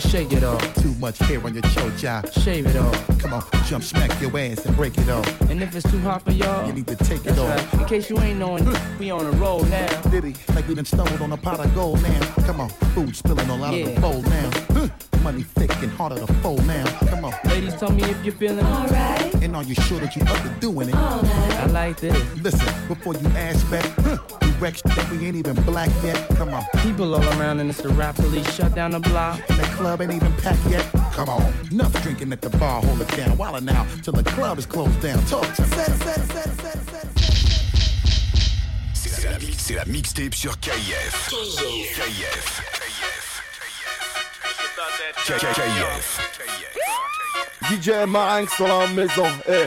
to 0.00 0.08
shake 0.08 0.32
it 0.32 0.44
off. 0.44 0.74
Too 0.82 0.94
much 0.94 1.18
hair 1.18 1.42
on 1.44 1.54
your 1.54 1.62
chocha. 1.64 2.42
Shave 2.42 2.66
it 2.66 2.76
off. 2.76 3.18
Come 3.18 3.32
on, 3.34 3.42
jump, 3.66 3.82
smack 3.84 4.20
your 4.20 4.36
ass 4.38 4.64
and 4.64 4.76
break 4.76 4.96
it 4.98 5.08
off. 5.08 5.40
And 5.50 5.62
if 5.62 5.74
it's 5.74 5.90
too 5.90 5.98
hot 6.00 6.22
for 6.22 6.32
y'all, 6.32 6.66
You 6.66 6.72
need 6.72 6.86
to 6.86 6.96
take 6.96 7.24
it 7.26 7.38
off. 7.38 7.72
right. 7.72 7.80
In 7.82 7.88
case 7.88 8.10
you 8.10 8.18
ain't 8.20 8.38
knowing, 8.38 8.64
we 8.98 9.10
on 9.10 9.26
a 9.26 9.30
roll 9.32 9.62
now. 9.64 10.00
Diddy, 10.10 10.34
like 10.54 10.68
we 10.68 10.74
done 10.74 10.84
stumbled 10.84 11.20
on 11.20 11.32
a 11.32 11.36
pot 11.36 11.60
of 11.60 11.74
gold 11.74 12.02
now. 12.02 12.20
Come 12.46 12.60
on, 12.60 12.68
food 12.94 13.16
spilling 13.16 13.48
all 13.50 13.62
out 13.64 13.74
of 13.74 13.94
the 13.94 14.00
bowl 14.00 14.22
now. 14.22 14.90
Money 15.22 15.42
thick 15.42 15.74
and 15.82 15.90
harder 15.92 16.24
to 16.24 16.32
fold 16.34 16.64
now. 16.66 16.86
Come 17.08 17.24
on. 17.24 17.34
Ladies, 17.46 17.74
tell 17.74 17.90
me 17.90 18.04
if 18.04 18.24
you're 18.24 18.34
feeling 18.34 18.64
alright. 18.64 19.34
And 19.42 19.56
are 19.56 19.64
you 19.64 19.74
sure 19.74 19.98
that 19.98 20.14
you 20.14 20.22
up 20.22 20.40
to 20.42 20.48
doing 20.60 20.88
it? 20.90 20.94
I 20.94 21.66
like 21.66 21.98
this. 22.00 22.16
Listen, 22.40 22.66
before 22.86 23.14
you 23.14 23.26
ask 23.30 23.68
back, 23.68 23.84
huh, 24.02 24.18
you 24.58 24.64
wreck 24.64 24.74
that 24.82 25.10
we 25.10 25.26
ain't 25.26 25.36
even 25.36 25.54
black 25.64 25.90
yet. 26.02 26.28
Come 26.36 26.54
on, 26.54 26.64
People 26.82 27.14
all 27.14 27.22
around 27.40 27.60
and 27.60 27.70
it's 27.70 27.80
the 27.80 27.88
rap 27.90 28.16
police 28.16 28.54
shut 28.54 28.74
down 28.74 28.92
the 28.92 29.00
block. 29.00 29.40
and 29.48 29.58
the 29.58 29.64
club 29.76 30.00
ain't 30.00 30.12
even 30.12 30.32
packed 30.34 30.64
yet. 30.68 30.84
Come 31.12 31.28
on, 31.28 31.52
enough 31.70 31.92
drinking 32.02 32.32
at 32.32 32.40
the 32.40 32.50
bar, 32.50 32.82
hold 32.82 33.00
it 33.00 33.08
down. 33.16 33.36
While 33.36 33.60
now, 33.60 33.86
till 34.02 34.12
the 34.12 34.22
club 34.22 34.58
is 34.58 34.66
closed 34.66 35.00
down. 35.00 35.24
Talk 35.26 35.52
to 35.54 35.62
me. 35.62 35.68
C'est 38.94 39.24
la, 39.30 39.38
c'est 39.56 39.74
la 39.74 39.84
mixtape 39.86 40.34
sur 40.34 40.58
KIF. 40.60 41.28
KIF. 41.30 42.62
KIF. 45.26 46.20
DJ 47.70 48.06
Marinx 48.06 48.54
sur 48.54 48.66
la 48.66 48.86
maison. 48.88 49.26
Eh. 49.48 49.66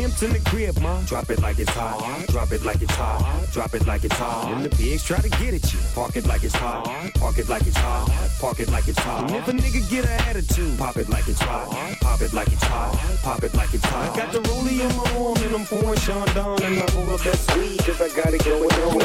Pimp's 0.00 0.22
in 0.22 0.32
the 0.32 0.40
crib, 0.50 0.78
ma, 0.80 0.98
drop 1.02 1.28
it 1.28 1.40
like 1.42 1.58
it's 1.58 1.70
hot. 1.70 2.26
Drop 2.28 2.50
it 2.52 2.64
like 2.64 2.80
it's 2.80 2.94
hot. 2.94 3.20
Drop 3.52 3.74
it 3.74 3.86
like 3.86 4.02
it's 4.02 4.16
hot. 4.16 4.50
When 4.50 4.62
the 4.62 4.70
pigs 4.70 5.04
try 5.04 5.20
to 5.20 5.28
get 5.28 5.52
at 5.52 5.72
you, 5.72 5.80
park 5.94 6.16
it 6.16 6.26
like 6.26 6.42
it's 6.42 6.54
hot. 6.54 6.84
Park 7.20 7.36
it 7.36 7.48
like 7.50 7.66
it's 7.66 7.76
hot. 7.76 8.08
Park 8.40 8.60
it 8.60 8.70
like 8.70 8.88
it's 8.88 8.98
hot. 8.98 9.24
And 9.24 9.36
if 9.36 9.48
a 9.48 9.52
nigga 9.52 9.80
get 9.90 10.04
an 10.06 10.18
attitude, 10.28 10.78
pop 10.78 10.96
it 10.96 11.08
like 11.10 11.28
it's 11.28 11.42
hot. 11.42 11.68
Pop 12.00 12.20
it 12.22 12.32
like 12.32 12.48
it's 12.48 12.64
hot. 12.64 12.96
Pop 13.22 13.42
it 13.42 13.54
like 13.54 13.74
it's 13.74 13.84
hot. 13.84 14.10
I 14.10 14.16
got 14.16 14.32
the 14.32 14.40
rollie 14.48 14.80
on 14.86 14.92
my 14.96 15.06
arm 15.20 15.36
and 15.44 15.54
I'm 15.56 15.66
pouring 15.66 16.00
Sean 16.00 16.26
down 16.28 16.62
and 16.62 16.78
I 16.80 16.90
hold 16.92 17.10
up 17.10 17.20
that 17.20 17.38
sweet 17.50 17.78
cause 17.84 18.00
I 18.00 18.08
got 18.16 18.32
it 18.32 18.42
going 18.42 18.72
on. 18.80 19.00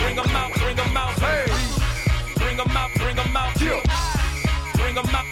Bring 0.00 0.18
'em 0.18 0.36
out, 0.36 0.52
bring 0.52 0.76
bring 0.76 0.86
'em 0.86 0.96
out, 0.96 1.16
hey. 1.24 1.46
Bring 2.36 2.60
'em 2.60 2.76
out, 2.76 2.90
bring 3.00 3.18
'em 3.18 3.36
out, 3.36 3.60
yeah. 3.60 3.80
Bring 4.76 4.98
'em 4.98 5.14
out, 5.18 5.26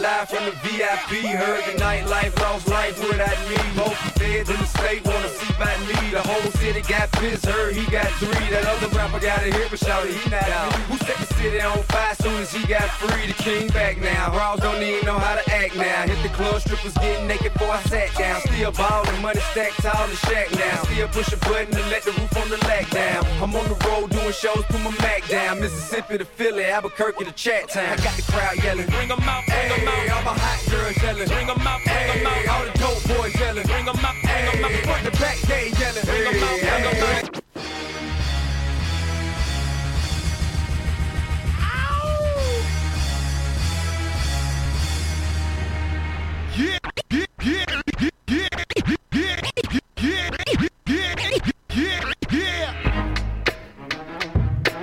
live 0.00 0.28
from 0.28 0.44
the 0.46 0.52
VIP. 0.64 1.28
Heard 1.36 1.64
the 1.68 1.78
nightlife, 1.78 2.38
lost 2.40 2.68
life 2.68 2.96
without 3.00 3.38
me. 3.48 3.56
Most 3.76 4.00
feds 4.16 4.48
in 4.48 4.56
the 4.56 4.66
state 4.66 5.04
wanna 5.04 5.28
see 5.28 5.52
by 5.58 5.76
me. 5.88 6.10
The 6.10 6.22
whole 6.22 6.50
city 6.52 6.80
got 6.82 7.12
pissed, 7.12 7.44
heard 7.44 7.76
he 7.76 7.84
got 7.90 8.08
three. 8.18 8.48
That 8.48 8.64
other 8.66 8.88
rapper 8.96 9.20
got 9.20 9.40
a 9.44 9.52
hit, 9.52 9.70
but 9.70 9.78
shouted 9.78 10.12
he 10.12 10.30
not 10.30 10.48
out. 10.48 10.72
Who 10.88 10.96
set 11.04 11.16
the 11.18 11.34
city 11.34 11.60
on 11.60 11.82
fire 11.84 12.14
soon 12.14 12.40
as 12.40 12.52
he 12.52 12.66
got 12.66 12.88
free? 12.98 13.26
The 13.26 13.34
king 13.34 13.68
back 13.68 13.98
now. 13.98 14.32
Raws 14.36 14.60
don't 14.60 14.82
even 14.82 15.04
know 15.04 15.18
how 15.18 15.36
to 15.36 15.44
act 15.54 15.76
now. 15.76 16.02
Hit 16.08 16.22
the 16.22 16.30
club, 16.30 16.60
strippers 16.60 16.94
getting 16.94 17.26
naked 17.28 17.52
before 17.52 17.70
I 17.70 17.82
sat 17.82 18.14
down. 18.16 18.40
Still 18.40 18.72
ballin', 18.72 19.20
money 19.20 19.40
stacked 19.52 19.82
tall 19.82 20.06
the 20.08 20.16
shack 20.28 20.50
now. 20.56 20.82
Still 20.84 21.08
push 21.08 21.32
a 21.32 21.36
button 21.36 21.72
to 21.72 21.82
let 21.92 22.02
the 22.04 22.12
roof 22.12 22.36
on 22.38 22.48
the 22.48 22.58
lack 22.68 22.88
down. 22.90 23.24
I'm 23.42 23.54
on 23.54 23.68
the 23.68 23.76
road 23.86 24.10
doing 24.10 24.32
shows, 24.32 24.64
put 24.68 24.80
my 24.80 24.90
Mac 25.02 25.26
down. 25.28 25.60
Mississippi 25.60 26.18
to 26.18 26.24
Philly, 26.24 26.64
Albuquerque 26.64 27.24
to 27.24 27.32
Chat 27.32 27.68
Town. 27.68 27.92
I 27.92 27.96
got 27.96 28.16
the 28.16 28.22
crowd 28.32 28.56
yelling. 28.64 28.86
Bring 28.86 29.10
'em 29.10 29.20
out, 29.20 29.44
bring 29.46 29.72
'em 29.72 29.88
out. 29.88 29.89
All 30.14 30.22
my 30.22 30.34
hot 30.38 30.60
girls 30.70 30.96
yelling. 31.02 31.28
Bring 31.28 31.48
'em 31.50 31.66
out, 31.66 31.80
bring 31.84 32.10
'em 32.10 32.26
out. 32.26 32.48
All 32.48 32.64
the 32.64 32.72
dope 32.78 33.02
boys 33.08 33.34
yelling. 33.40 33.66
Bring 33.66 33.88
'em 33.88 34.04
out, 34.04 34.14
bring 34.22 34.46
'em 34.48 34.64
out. 34.64 34.72
Front 34.86 35.04
to 35.06 35.12
back, 35.20 35.38
they 35.50 35.64
yelling. 35.80 36.04
Bring 36.04 36.26
'em 36.26 36.42
out, 36.42 36.60
bring 36.60 36.84
'em 36.84 37.02
out. 37.04 37.40
Yeah, 46.56 46.78
yeah, 47.10 47.26
yeah, 47.42 47.64
yeah, 48.00 48.10
yeah, 48.28 48.48
yeah, 48.86 49.40
yeah, 49.96 50.30
yeah, 50.96 51.10
yeah, 51.74 52.12
yeah. 52.30 52.72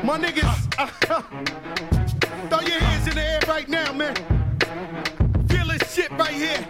My 0.04 0.18
niggas, 0.18 0.46
uh, 0.80 0.88
throw 2.50 2.62
your 2.62 2.80
hands 2.80 3.08
in 3.08 3.16
the 3.16 3.22
air 3.22 3.40
right 3.48 3.68
now, 3.70 3.92
man. 3.94 4.37
Shit 5.98 6.12
right 6.12 6.30
here. 6.30 6.64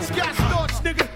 Scott 0.00 0.34
Storch, 0.36 0.82
nigga. 0.84 1.08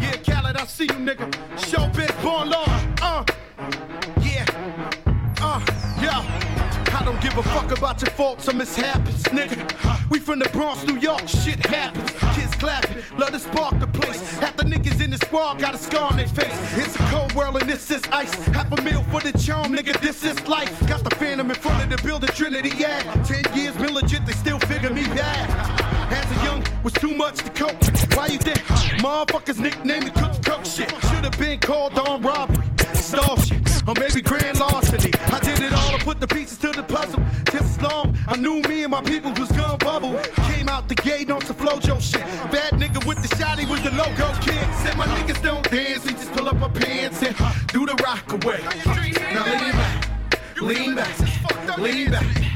Yeah, 0.00 0.16
Khaled, 0.24 0.56
I 0.56 0.66
see 0.66 0.86
you, 0.86 0.98
nigga. 1.08 1.32
Show 1.56 1.86
Showbiz, 1.86 2.20
born 2.20 2.50
law. 2.50 2.64
Uh, 3.00 3.24
yeah, 4.22 4.44
uh, 5.40 5.60
yeah. 6.02 6.98
I 6.98 7.04
don't 7.04 7.20
give 7.20 7.38
a 7.38 7.44
fuck 7.44 7.70
about 7.78 8.02
your 8.02 8.10
faults 8.10 8.48
or 8.48 8.54
mishaps, 8.54 9.22
nigga. 9.28 10.10
We 10.10 10.18
from 10.18 10.40
the 10.40 10.48
Bronx, 10.48 10.84
New 10.84 10.96
York, 10.96 11.28
shit 11.28 11.64
happens. 11.64 12.10
Kids 12.34 12.56
clapping, 12.56 13.04
love 13.16 13.30
to 13.30 13.38
spark 13.38 13.78
the 13.78 13.86
place. 13.86 14.36
Half 14.40 14.56
the 14.56 14.64
niggas 14.64 15.00
in 15.00 15.12
the 15.12 15.18
squad 15.18 15.60
got 15.60 15.76
a 15.76 15.78
scar 15.78 16.10
on 16.10 16.16
their 16.16 16.26
face. 16.26 16.76
It's 16.76 16.96
a 16.96 17.04
cold 17.10 17.34
world 17.34 17.56
and 17.58 17.70
this 17.70 17.88
is 17.92 18.02
ice. 18.10 18.34
Half 18.46 18.76
a 18.76 18.82
meal 18.82 19.04
for 19.12 19.20
the 19.20 19.30
charm, 19.38 19.76
nigga, 19.76 20.00
this 20.00 20.24
is 20.24 20.44
life. 20.48 20.88
Got 20.88 21.04
the 21.04 21.14
phantom 21.14 21.50
in 21.50 21.56
front 21.56 21.84
of 21.84 21.96
the 21.96 22.04
building, 22.04 22.30
Trinity, 22.30 22.72
yeah. 22.76 23.00
Ten 23.22 23.44
years 23.56 23.76
been 23.76 23.94
legit, 23.94 24.26
they 24.26 24.32
still 24.32 24.58
figure 24.58 24.90
me 24.90 25.04
bad. 25.04 25.85
As 26.10 26.30
a 26.30 26.44
young, 26.44 26.64
was 26.82 26.92
too 26.94 27.14
much 27.14 27.36
to 27.38 27.50
cope. 27.50 27.76
Why 28.16 28.26
you 28.28 28.38
think 28.38 28.58
motherfuckers 29.02 29.58
nicknamed 29.58 30.06
the 30.06 30.10
cook 30.10 30.42
cook 30.44 30.64
shit? 30.64 30.90
Should've 31.10 31.38
been 31.38 31.58
called 31.60 31.98
on 31.98 32.22
robbery, 32.22 32.64
shit, 32.94 33.88
or 33.88 33.94
maybe 33.98 34.20
grand 34.22 34.58
larceny. 34.60 35.12
I 35.32 35.40
did 35.40 35.60
it 35.60 35.72
all, 35.72 35.98
to 35.98 36.04
put 36.04 36.20
the 36.20 36.26
pieces 36.26 36.58
to 36.58 36.70
the 36.72 36.82
puzzle. 36.82 37.22
Just 37.50 37.78
as 37.78 37.82
long, 37.82 38.16
I 38.28 38.36
knew 38.36 38.60
me 38.62 38.84
and 38.84 38.90
my 38.90 39.02
people 39.02 39.32
was 39.32 39.50
gonna 39.52 39.76
bubble. 39.78 40.18
Came 40.52 40.68
out 40.68 40.88
the 40.88 40.94
gate 40.94 41.30
on 41.30 41.40
some 41.42 41.56
flojo 41.56 42.00
shit. 42.00 42.22
Bad 42.50 42.72
nigga 42.74 43.04
with 43.06 43.20
the 43.22 43.28
shotty 43.36 43.68
was 43.68 43.82
the 43.82 43.90
logo 43.90 44.32
kid. 44.40 44.66
Said 44.82 44.96
my 44.96 45.06
niggas 45.06 45.42
don't 45.42 45.68
dance, 45.70 46.04
we 46.04 46.12
just 46.12 46.32
pull 46.32 46.48
up 46.48 46.60
our 46.62 46.70
pants 46.70 47.22
and 47.22 47.34
uh, 47.40 47.52
do 47.68 47.84
the 47.86 47.94
rock 48.04 48.32
away. 48.32 48.60
Now 49.34 49.44
lean 49.44 49.72
back, 49.72 50.60
lean 50.60 50.94
back, 50.94 51.18
lean 51.20 51.66
back, 51.66 51.78
lean 51.78 52.10
back. 52.10 52.55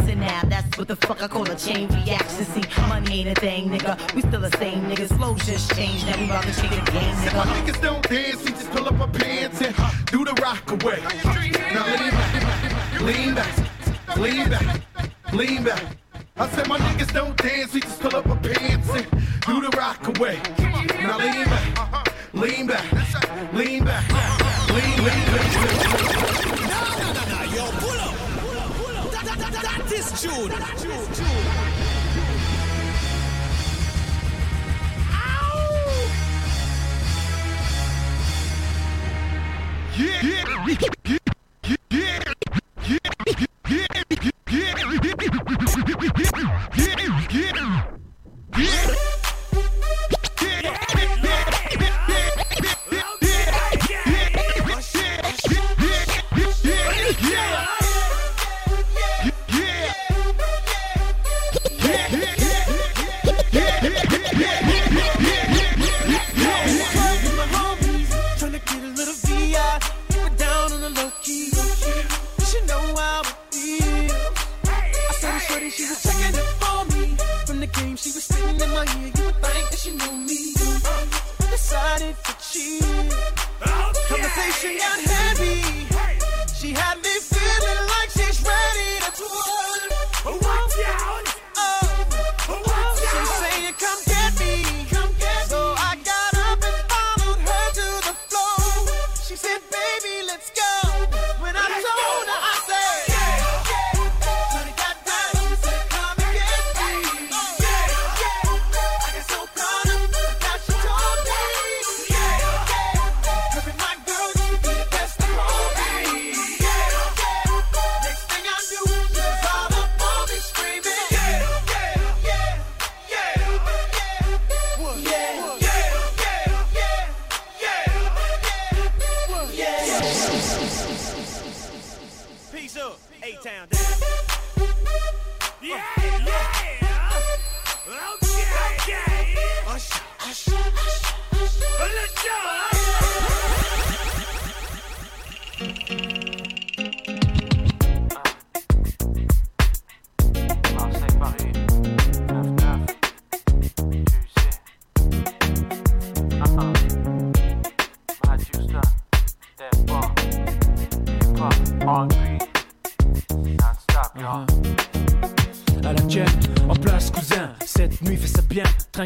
now. 0.00 0.42
That's 0.44 0.76
what 0.78 0.88
the 0.88 0.96
fuck 0.96 1.22
I 1.22 1.28
call 1.28 1.48
a 1.50 1.54
chain 1.56 1.88
reaction. 1.88 2.44
See, 2.44 2.62
money 2.88 3.20
ain't 3.20 3.38
a 3.38 3.40
thing, 3.40 3.70
nigga. 3.70 4.14
We 4.14 4.22
still 4.22 4.40
the 4.40 4.50
same 4.58 4.84
niggas. 4.84 5.16
Flows 5.16 5.44
just 5.46 5.74
changed. 5.74 6.06
Now 6.06 6.18
we 6.18 6.24
about 6.24 6.44
to 6.44 6.52
change 6.60 6.84
the 6.84 6.90
game, 6.92 7.14
Said 7.16 7.34
my 7.34 7.44
nigga. 7.44 7.64
niggas 7.66 7.82
don't 7.82 8.08
dance, 8.08 8.44
we 8.44 8.50
just 8.50 8.70
pull 8.70 8.86
up 8.88 9.00
our 9.00 9.08
pants 9.08 9.62
and 9.62 9.74
do 10.06 10.24
the 10.24 10.34
rock 10.42 10.70
away. 10.70 11.00
Now 11.74 11.86
lean 11.86 12.10
back, 12.10 13.00
lean 13.00 13.34
back, 13.34 14.16
lean 14.16 14.48
back, 14.50 15.32
lean 15.32 15.64
back. 15.64 15.82
I 16.38 16.48
said 16.48 16.68
my 16.68 16.78
niggas 16.78 17.12
don't 17.12 17.36
dance, 17.36 17.72
we 17.72 17.80
just 17.80 18.00
pull 18.00 18.14
up 18.16 18.26
our 18.28 18.36
pants 18.36 18.90
and 18.90 19.06
do 19.46 19.60
the 19.62 19.70
rock 19.76 20.06
away. 20.18 20.38
Now 21.00 21.18
lean 21.18 21.44
back, 21.44 22.08
lean 22.34 22.66
back, 22.66 22.92
lean 23.54 23.84
back, 23.84 24.08
lean, 24.68 24.96
lean, 25.04 25.26
lean, 25.32 25.50
lean. 25.62 26.36
Nah, 26.68 26.98
nah, 26.98 27.05
this 29.88 30.22
tune. 30.22 31.85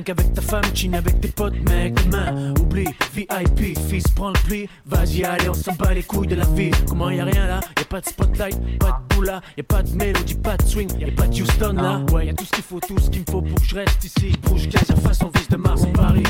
avec 0.08 0.32
ta 0.32 0.40
femme, 0.40 0.64
chine 0.74 0.94
avec 0.94 1.20
tes 1.20 1.28
potes, 1.28 1.54
mec. 1.68 1.94
Demain, 2.04 2.54
oublie, 2.60 2.88
VIP, 3.14 3.78
fils, 3.88 4.04
prends 4.14 4.28
le 4.30 4.40
pli. 4.46 4.68
Vas-y, 4.86 5.24
allez, 5.24 5.48
on 5.48 5.54
s'en 5.54 5.74
bat 5.74 5.92
les 5.92 6.02
couilles 6.02 6.28
de 6.28 6.36
la 6.36 6.46
vie. 6.46 6.70
Comment 6.88 7.10
y 7.10 7.20
a 7.20 7.24
rien 7.24 7.46
là? 7.46 7.60
Y'a 7.76 7.84
pas 7.84 8.00
de 8.00 8.06
spotlight, 8.06 8.78
pas 8.78 9.02
de 9.08 9.14
boula, 9.14 9.40
y'a 9.56 9.64
pas 9.64 9.82
de 9.82 9.94
mélodie, 9.96 10.34
pas 10.34 10.56
de 10.56 10.62
swing, 10.62 10.90
y'a 10.98 11.10
pas 11.12 11.26
de 11.26 11.42
Houston 11.42 11.74
là. 11.74 12.00
Ah. 12.00 12.12
Ouais, 12.12 12.26
y'a 12.26 12.34
tout 12.34 12.44
ce 12.44 12.50
qu'il 12.50 12.64
faut, 12.64 12.80
tout 12.80 12.98
ce 12.98 13.10
qu'il 13.10 13.20
me 13.20 13.30
faut 13.30 13.42
pour 13.42 13.60
que 13.60 13.66
je 13.66 13.74
reste 13.74 14.04
ici. 14.04 14.32
Bouge, 14.42 14.68
gaz, 14.68 14.86
façon 15.02 15.30
vis 15.34 15.48
de 15.48 15.56
Mars 15.56 15.82
en 15.82 15.92
Paris. 15.92 16.22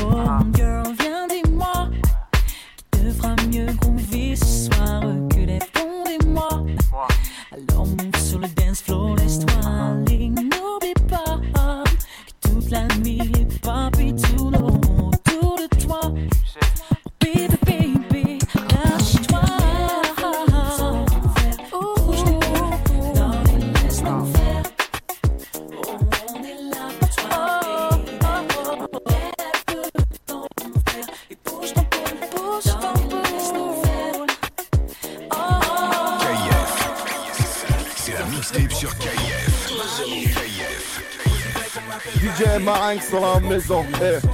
mes. 43.51 44.30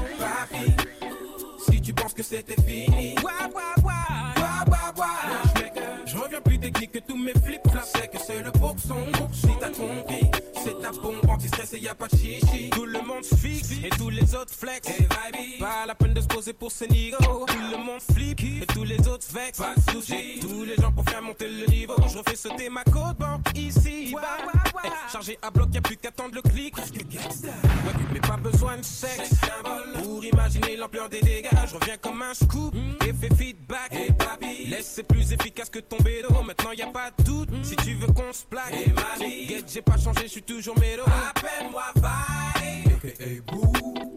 L'ampleur 30.77 31.09
des 31.09 31.21
dégâts. 31.21 31.49
Je 31.67 31.75
reviens 31.75 31.97
comme 31.97 32.21
un 32.21 32.33
scoop, 32.33 32.73
effet 33.01 33.33
feedback. 33.35 33.93
Et 33.93 34.11
papi, 34.13 34.67
laisse 34.67 34.91
c'est 34.95 35.03
plus 35.03 35.33
efficace 35.33 35.69
que 35.69 35.79
ton 35.79 35.97
bédo 35.97 36.29
Maintenant 36.45 36.71
y 36.71 36.81
a 36.81 36.87
pas 36.87 37.11
de 37.17 37.23
doute, 37.23 37.49
si 37.63 37.75
tu 37.77 37.95
veux 37.95 38.07
qu'on 38.07 38.31
se 38.31 38.45
plaque. 38.45 38.73
Et 38.73 38.91
mami, 38.91 39.47
get 39.47 39.63
j'ai 39.67 39.81
pas 39.81 39.97
changé, 39.97 40.21
je 40.23 40.27
suis 40.27 40.43
toujours 40.43 40.77
mélo. 40.79 41.03
Appelle-moi 41.29 41.83
Vibe 41.95 43.11
hey, 43.19 43.41
boo. 43.41 43.73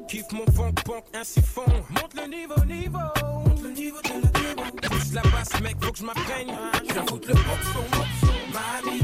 Kiffe 0.09 0.33
mon 0.33 0.47
funk 0.53 0.75
punk 0.85 1.05
ainsi 1.15 1.41
fond 1.41 1.65
Monte 1.91 2.15
le 2.15 2.27
niveau, 2.29 2.65
niveau. 2.65 2.99
Monte 3.47 3.63
le 3.63 3.71
niveau 3.71 4.01
de 4.03 4.09
la 4.09 4.31
démo. 4.31 4.71
Pousse 4.83 5.13
la 5.13 5.23
basse 5.23 5.61
mec, 5.61 5.77
faut 5.81 5.93
que 5.93 5.99
je 5.99 6.05
m'apprenne. 6.05 6.51
Je 6.87 6.93
viens 6.93 7.07
foutre 7.07 7.29
le 7.29 7.35
boxon, 7.35 7.85
boxon. 7.93 8.35
Mami 8.53 9.01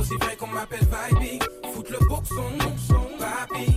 aussi 0.00 0.14
vrai 0.14 0.36
qu'on 0.36 0.46
m'appelle 0.46 0.80
Vibe 0.80 1.42
Foutre 1.72 1.92
le 1.92 2.06
boxon, 2.08 2.50
boxon, 2.58 3.06
papi 3.18 3.76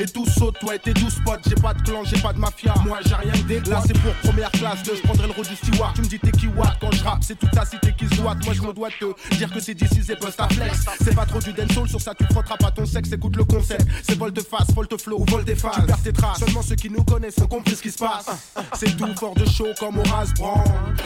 Et 0.00 0.06
tout 0.06 0.26
saute. 0.26 0.56
Toi 0.60 0.74
et 0.74 0.78
tes 0.78 0.94
12 0.94 1.20
potes. 1.24 1.40
J'ai 1.48 1.54
pas 1.54 1.74
de 1.74 1.82
clan, 1.82 2.02
j'ai 2.04 2.20
pas 2.20 2.32
de 2.32 2.38
mafia. 2.38 2.74
Moi, 2.84 2.98
j'ai 3.04 3.14
rien 3.14 3.32
que 3.32 3.70
Là, 3.70 3.82
c'est 3.86 3.98
pour 3.98 4.12
première 4.14 4.50
classe. 4.52 4.78
Je 4.84 5.00
prendrai 5.02 5.26
le 5.26 5.32
rôle 5.32 5.46
du 5.46 5.56
steward. 5.56 5.94
Tu 5.94 6.02
me 6.02 6.06
dis 6.06 6.18
t'es 6.18 6.30
qui 6.30 6.46
watt? 6.48 6.76
Quand 6.80 6.90
je 6.92 7.02
rappe. 7.04 7.22
C'est 7.22 7.38
toute 7.38 7.50
ta 7.50 7.64
cité 7.64 7.92
qui 7.96 8.06
se 8.06 8.14
doit. 8.16 8.34
Moi, 8.44 8.54
je 8.54 8.62
me 8.62 8.72
dois 8.72 8.88
te 8.90 9.36
dire 9.36 9.52
que 9.52 9.60
c'est 9.60 9.74
d'ici, 9.74 10.00
c'est 10.04 10.40
à 10.40 10.48
flex. 10.48 10.86
C'est 11.02 11.14
pas 11.14 11.26
trop 11.26 11.40
du 11.40 11.52
dancehall. 11.52 11.88
Sur 11.88 12.00
ça, 12.00 12.14
tu 12.14 12.24
frotteras 12.24 12.56
pas 12.56 12.70
ton 12.70 12.86
sexe. 12.86 13.12
Écoute 13.12 13.36
le 13.36 13.44
concept. 13.44 13.86
C'est 14.02 14.18
volte 14.18 14.40
face, 14.42 14.72
volte 14.74 15.00
flow 15.00 15.20
ou 15.20 15.24
volte 15.30 15.54
face. 15.54 15.76
Tu 15.76 15.82
perds 15.82 16.02
tes 16.02 16.12
traces. 16.12 16.38
Seulement 16.38 16.62
ceux 16.62 16.76
qui 16.76 16.90
nous 16.90 17.04
connaissent 17.04 17.38
ont 17.38 17.46
compris 17.46 17.74
ce 17.74 17.82
qui 17.82 17.90
se 17.90 17.98
passe. 17.98 18.26
C'est 18.74 18.96
tout 18.96 19.14
fort 19.18 19.34
de 19.34 19.44
chaud 19.46 19.68
comme 19.78 19.98
Horace 19.98 20.34
Brand. 20.34 20.62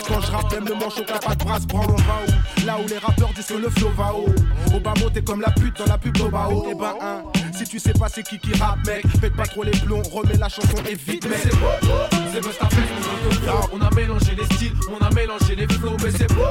Quand 0.07 0.21
je 0.21 0.31
rappe, 0.31 0.53
même 0.53 0.67
le 0.67 0.75
manchot 0.75 1.03
a 1.15 1.19
pas 1.19 1.35
de 1.35 1.45
brasse. 1.45 1.67
Brand, 1.67 1.91
on 1.91 1.97
va 1.97 2.21
où? 2.27 2.67
Là 2.67 2.79
où 2.83 2.89
les 2.89 2.99
rappeurs 2.99 3.33
disent 3.35 3.47
que 3.47 3.55
le 3.55 3.71
flow 3.71 3.91
va 3.97 4.15
haut. 4.15 4.35
Au 4.75 5.01
mot, 5.01 5.11
t'es 5.11 5.23
comme 5.23 5.41
la 5.41 5.51
pute 5.51 5.79
dans 5.79 5.87
la 5.87 5.99
pub 5.99 6.17
d'Obao. 6.17 6.67
Et 6.71 6.75
ben, 6.75 6.95
hein, 7.01 7.23
si 7.55 7.65
tu 7.65 7.79
sais 7.79 7.93
pas 7.93 8.09
c'est 8.09 8.22
qui 8.23 8.39
qui 8.39 8.53
rappe, 8.59 8.79
mec, 8.87 9.05
pète 9.21 9.35
pas 9.35 9.45
trop 9.45 9.63
les 9.63 9.71
plombs, 9.73 10.03
remets 10.13 10.37
la 10.39 10.49
chanson 10.49 10.77
et 10.89 10.95
vite, 10.95 11.29
mec. 11.29 11.39
C'est 11.43 11.57
beau, 11.59 11.67
c'est 12.33 12.45
Mustapha, 12.45 12.77
on 13.73 13.81
a 13.81 13.91
mélangé 13.95 14.35
les 14.37 14.45
styles, 14.57 14.73
on 14.91 15.05
a 15.05 15.11
mélangé 15.11 15.55
les 15.57 15.67
flows, 15.67 15.97
mais 16.03 16.11
c'est 16.11 16.33
beau. 16.33 16.43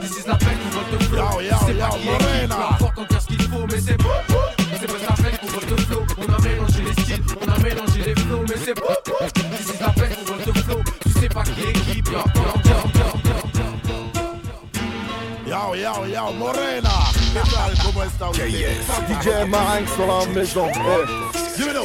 This 0.00 0.18
is 0.18 0.26
la 0.26 0.36
peine 0.36 0.58
qu'on 0.58 0.96
vote 0.96 1.02
flow. 1.04 1.24
C'est 1.66 1.74
pas 1.74 1.88
qui 1.88 2.08
est 2.08 2.18
qui, 2.18 2.52
importe 2.52 2.98
on 2.98 3.04
tient 3.04 3.20
ce 3.20 3.26
qu'il 3.26 3.42
faut, 3.42 3.66
mais 3.70 3.80
c'est 3.80 3.96
beau. 3.96 4.08
C'est 4.80 4.92
Mustapha, 4.92 5.28
on 5.42 5.46
vote 5.46 5.80
flow. 5.80 6.02
On 6.18 6.32
a 6.32 6.38
mélangé 6.40 6.82
les 6.82 7.02
styles, 7.02 7.22
on 7.40 7.48
a 7.52 7.58
mélangé 7.58 8.02
les 8.06 8.14
flows, 8.14 8.44
mais 8.48 8.56
c'est 8.64 8.74
beau. 8.74 8.94
This 9.34 9.74
is 9.74 9.80
la 9.80 9.90
peine 9.90 10.14
qu'on 10.16 10.34
vote 10.34 10.58
flow. 10.58 10.80
Tu 11.02 11.10
sais 11.10 11.28
pas 11.28 11.42
qui 11.44 11.62
est 11.62 11.72
qui, 11.72 12.00
importe, 12.00 12.36
yo, 12.36 12.42
yo, 12.64 12.76
yo, 12.94 13.06
yo. 13.54 13.74
Yo, 15.46 15.74
yo, 15.74 16.06
yo, 16.06 16.32
Morena. 16.32 17.13
DJ 19.08 19.48
Marinx 19.48 19.92
sur 19.92 20.06
la 20.06 20.26
maison. 20.26 20.68
Eh. 20.68 20.78
Sur 21.56 21.68
ah, 21.70 21.82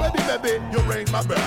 Baby, 0.00 0.22
baby, 0.28 0.64
you 0.72 0.80
ring 0.88 1.06
my 1.10 1.22
bell. 1.26 1.38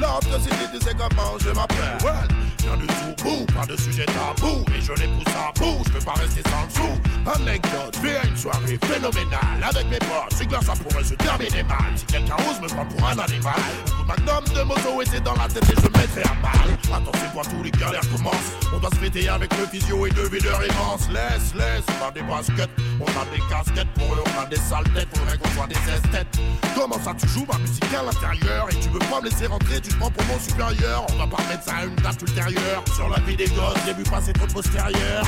Love 0.00 0.24
the 0.30 0.40
city, 0.40 0.66
tu 0.72 0.80
sais 0.80 0.94
comment 0.96 1.38
je 1.38 1.50
m'appelle. 1.50 2.47
Viens 2.68 2.76
du 2.76 2.86
tout 2.86 3.24
bout, 3.24 3.46
pas 3.54 3.64
de 3.64 3.76
sujet 3.80 4.04
tabou. 4.04 4.62
Et 4.76 4.80
je 4.80 4.92
les 4.92 5.08
pousse 5.08 5.34
à 5.34 5.52
bout, 5.58 5.82
je 5.86 5.92
peux 5.92 6.04
pas 6.04 6.12
rester 6.12 6.42
sans 6.50 6.64
le 6.64 6.70
sou. 6.70 7.40
Anecdote, 7.40 7.96
fais 8.02 8.16
à 8.16 8.26
une 8.26 8.36
soirée 8.36 8.78
phénoménale. 8.84 9.62
Avec 9.62 9.88
mes 9.88 9.98
potes, 9.98 10.34
c'est 10.36 10.46
clair, 10.46 10.62
ça 10.62 10.72
pourrait 10.74 11.04
se 11.04 11.14
terminer 11.14 11.62
mal. 11.62 11.92
Si 11.96 12.04
quelqu'un 12.04 12.36
ose 12.50 12.60
me 12.60 12.68
prendre 12.68 12.94
pour 12.94 13.08
un 13.08 13.18
animal, 13.18 13.62
de 13.86 14.06
magnum 14.06 14.44
de 14.54 14.62
moto 14.62 15.02
c'est 15.10 15.22
dans 15.22 15.34
la 15.34 15.48
tête 15.48 15.64
et 15.64 15.80
je 15.80 15.98
mettrai 15.98 16.22
à 16.22 16.34
mal. 16.42 16.68
Attention-toi, 16.92 17.42
tous 17.50 17.62
les 17.62 17.70
galères 17.70 18.08
commencent. 18.12 18.52
On 18.74 18.78
doit 18.78 18.90
se 18.90 18.96
fêter 18.96 19.28
avec 19.28 19.50
le 19.56 19.66
physio 19.66 20.06
et 20.06 20.10
deux 20.10 20.28
videurs 20.28 20.60
immenses. 20.64 21.08
Laisse, 21.08 21.54
laisse, 21.54 21.86
a 22.06 22.10
des 22.10 22.22
baskets, 22.22 22.70
on 23.00 23.04
a 23.04 23.24
des 23.34 23.42
casquettes. 23.48 23.92
Pour 23.94 24.14
eux, 24.14 24.22
on 24.24 24.42
a 24.42 24.46
des 24.46 24.56
sales 24.56 24.84
têtes, 24.94 25.08
faudrait 25.16 25.38
qu'on 25.38 25.50
soit 25.50 25.66
des 25.66 25.92
esthètes. 25.92 26.38
Comment 26.74 26.98
ça, 27.02 27.14
tu 27.14 27.28
joues 27.28 27.46
ma 27.50 27.58
musique 27.58 27.84
à 27.94 28.02
l'intérieur 28.02 28.68
et 28.70 28.76
tu 28.76 28.88
veux 28.88 28.98
pas 28.98 29.20
me 29.20 29.28
laisser 29.28 29.46
rentrer, 29.46 29.80
tu 29.80 29.90
te 29.90 29.96
prends 29.98 30.10
pour 30.10 30.24
mon 30.26 30.38
supérieur. 30.38 31.06
On 31.12 31.16
va 31.16 31.26
pas 31.26 31.42
mettre 31.48 31.64
ça 31.64 31.76
à 31.76 31.84
une 31.84 31.96
date 31.96 32.20
ultérieure. 32.22 32.84
Sur 32.94 33.08
la 33.08 33.20
vie 33.20 33.36
des 33.36 33.48
gosses, 33.48 33.78
j'ai 33.86 33.94
vu 33.94 34.04
passer 34.04 34.32
trop 34.32 34.46
de 34.46 34.52
postérieurs. 34.52 35.24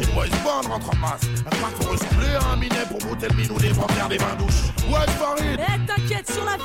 Les 0.00 0.06
boys 0.06 0.26
band 0.44 0.68
rentrent 0.68 0.90
en 0.94 0.96
masse. 0.96 1.22
Un 1.46 1.82
faut 1.82 1.90
ressembler 1.90 2.34
à 2.40 2.52
un 2.52 2.56
minet 2.56 2.86
pour 2.88 2.98
brouter 2.98 3.28
le 3.28 3.34
minou 3.36 3.58
des 3.58 3.72
faire 3.74 4.08
des 4.08 4.18
bains 4.18 4.36
douches. 4.38 4.72
Ouais, 4.88 5.06
Farid. 5.18 5.60
Eh 5.60 5.86
t'inquiète, 5.86 6.30
sur 6.32 6.44
la 6.44 6.56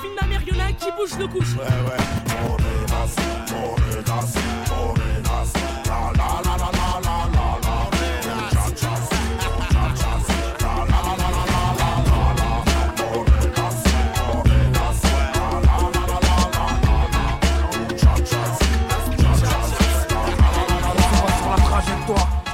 il 0.45 0.56
y 0.56 0.62
en 0.62 0.66
a 0.66 0.72
qui 0.74 0.91
bouge 0.91 1.18
le 1.20 1.28
couche. 1.28 1.54
Ouais, 1.56 1.64
ouais. 1.64 1.97
On 2.45 2.58
est 2.58 2.86
naze, 2.91 3.16
on 3.56 3.76
est 3.91 4.08
naze, 4.08 4.36
on 4.72 4.93
est 4.95 5.03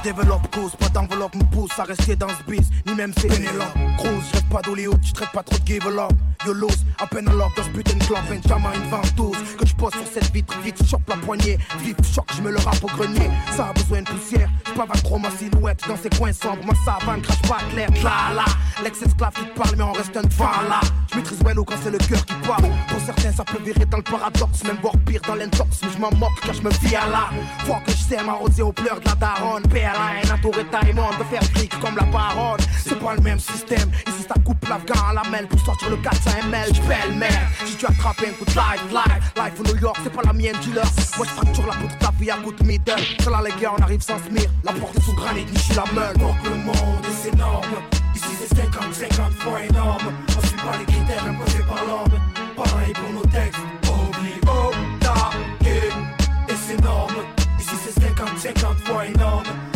Develop 0.02 0.50
cause, 0.50 0.74
but 0.76 0.89
d'enveloppe 0.92 1.34
me 1.34 1.44
pousse 1.44 1.78
à 1.78 1.84
rester 1.84 2.16
dans 2.16 2.28
ce 2.28 2.50
bis, 2.50 2.68
ni 2.86 2.94
même 2.94 3.12
c'est 3.18 3.28
Pénélope. 3.28 3.74
Je 4.02 4.36
rêve 4.36 4.44
pas 4.50 4.62
d'Hollywood, 4.62 5.00
je 5.02 5.12
traite 5.12 5.30
pas 5.32 5.42
trop 5.42 5.58
de 5.58 5.66
give 5.66 5.86
up. 5.86 6.12
Yolos, 6.46 6.68
à 6.98 7.06
peine 7.06 7.28
à 7.28 7.32
l'ordre 7.32 7.54
dans 7.56 7.62
ce 7.62 7.68
putain 7.68 7.94
de 7.94 8.04
club, 8.04 8.20
Benjamin 8.28 8.72
une 8.74 8.90
ventouse. 8.90 9.36
Que 9.58 9.66
je 9.66 9.74
pose 9.74 9.92
sur 9.92 10.06
cette 10.12 10.32
vitre, 10.32 10.54
vite, 10.64 10.82
chope 10.88 11.08
la 11.08 11.16
poignée. 11.16 11.58
Vif, 11.80 11.96
choc, 12.14 12.24
je 12.34 12.40
me 12.42 12.50
le 12.50 12.58
rappe 12.58 12.82
au 12.82 12.86
grenier. 12.86 13.30
Ça 13.56 13.68
a 13.68 13.72
besoin 13.72 14.00
de 14.02 14.08
poussière, 14.08 14.48
je 14.66 15.02
trop 15.02 15.18
ma 15.18 15.30
silhouette 15.30 15.82
dans 15.86 15.96
ces 15.96 16.10
coins 16.10 16.32
sombres. 16.32 16.64
Ma 16.66 16.74
savane 16.84 17.20
crache 17.20 17.42
pas 17.42 17.58
clair, 17.72 17.88
là 18.02 18.34
là. 18.34 18.44
L'ex-esclave 18.82 19.32
qui 19.34 19.44
parle, 19.54 19.76
mais 19.76 19.84
on 19.84 19.92
reste 19.92 20.16
un 20.16 20.22
devant 20.22 20.62
là. 20.68 20.80
Je 21.10 21.16
maîtrise 21.16 21.38
quand 21.42 21.76
c'est 21.82 21.90
le 21.90 21.98
cœur 21.98 22.24
qui 22.24 22.34
parle. 22.46 22.64
Pour 22.88 23.00
certains, 23.04 23.32
ça 23.32 23.44
peut 23.44 23.62
virer 23.62 23.84
dans 23.84 23.98
le 23.98 24.02
paradoxe, 24.02 24.64
même 24.64 24.78
voire 24.80 24.94
pire 25.06 25.20
dans 25.26 25.34
l'intox. 25.34 25.80
Mais 25.82 25.88
je 25.94 25.98
m'en 25.98 26.10
moque 26.12 26.40
car 26.42 26.54
je 26.54 26.62
me 26.62 26.70
fie 26.70 26.96
à 26.96 27.06
l'art. 27.06 27.32
Faut 27.66 27.74
que 27.84 27.92
je 27.92 27.96
sème 27.96 28.28
arrosé 28.28 28.62
aux 28.62 28.72
pleurs 28.72 29.00
de 29.00 29.06
la 29.06 29.14
daronne. 29.14 29.62
Paix 29.64 29.84
à 29.84 29.92
la 29.92 30.36
taille-monde, 30.80 31.18
de 31.18 31.24
faire 31.24 31.52
clic 31.52 31.72
comme 31.80 31.96
la 31.96 32.04
parole. 32.04 32.58
C'est 32.84 32.98
pas 32.98 33.14
le 33.14 33.22
même 33.22 33.38
système. 33.38 33.90
Ici, 34.06 34.24
ça 34.26 34.34
coupe 34.44 34.68
l'afghan 34.68 35.08
à 35.08 35.12
la 35.14 35.30
mêle 35.30 35.46
pour 35.46 35.60
sortir 35.60 35.90
le 35.90 35.96
400 35.96 36.30
ml. 36.48 36.74
J'pelle 36.74 37.16
merde. 37.16 37.34
Si 37.66 37.76
tu 37.76 37.86
attrapes 37.86 38.22
un 38.26 38.32
coup 38.32 38.44
de 38.44 38.50
live, 38.50 38.90
live, 38.90 39.32
live 39.36 39.60
au 39.60 39.62
New 39.62 39.80
York, 39.80 39.96
c'est 40.02 40.12
pas 40.12 40.22
la 40.24 40.32
mienne, 40.32 40.56
dealer. 40.60 40.84
Moi, 41.16 41.26
je 41.26 41.32
facture 41.32 41.66
la 41.66 41.74
poudre 41.74 41.98
ta 41.98 42.10
vie 42.18 42.30
à 42.30 42.36
coup 42.36 42.52
de 42.52 42.64
meter. 42.64 42.94
C'est 43.20 43.30
là, 43.30 43.40
les 43.44 43.66
on 43.66 43.82
arrive 43.82 44.00
sans 44.00 44.18
se 44.18 44.30
mire. 44.30 44.50
La 44.64 44.72
porte 44.72 44.96
est 44.96 45.02
sous 45.02 45.14
granit, 45.14 45.44
ni 45.50 45.58
suis 45.58 45.74
la 45.74 45.84
meule. 45.92 46.16
Donc 46.16 46.36
le 46.44 46.56
monde, 46.56 47.04
et 47.04 47.14
c'est 47.22 47.32
énorme. 47.34 47.76
Ici, 48.14 48.28
c'est 48.38 48.56
50, 48.56 48.94
50 48.94 49.32
fois 49.34 49.62
énorme. 49.68 50.12
On 50.28 50.46
suit 50.46 50.56
pas 50.56 50.76
les 50.78 50.84
critères 50.84 51.24
imposés 51.24 51.64
par 51.68 51.84
l'homme. 51.86 52.20
Pareil 52.56 52.92
pour 52.92 53.10
nos 53.12 53.26
textes. 53.26 53.60
O-B-O, 53.86 54.70
ta, 55.00 55.30
et 55.66 56.54
c'est 56.66 56.78
énorme. 56.78 57.14
Ici, 57.58 57.74
c'est 57.84 58.00
50, 58.00 58.38
50 58.38 58.78
fois 58.80 59.06
énorme 59.06 59.69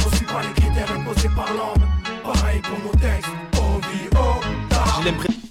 caractère 0.75 0.97
imposé 0.97 1.29
par 1.29 1.53
l'homme. 1.53 1.89
Pareil 2.23 2.61
pour 2.61 2.79
mon 2.81 2.91
texte, 2.93 3.31
oh, 3.57 3.81
vie, 3.91 4.09
oh, 4.17 5.44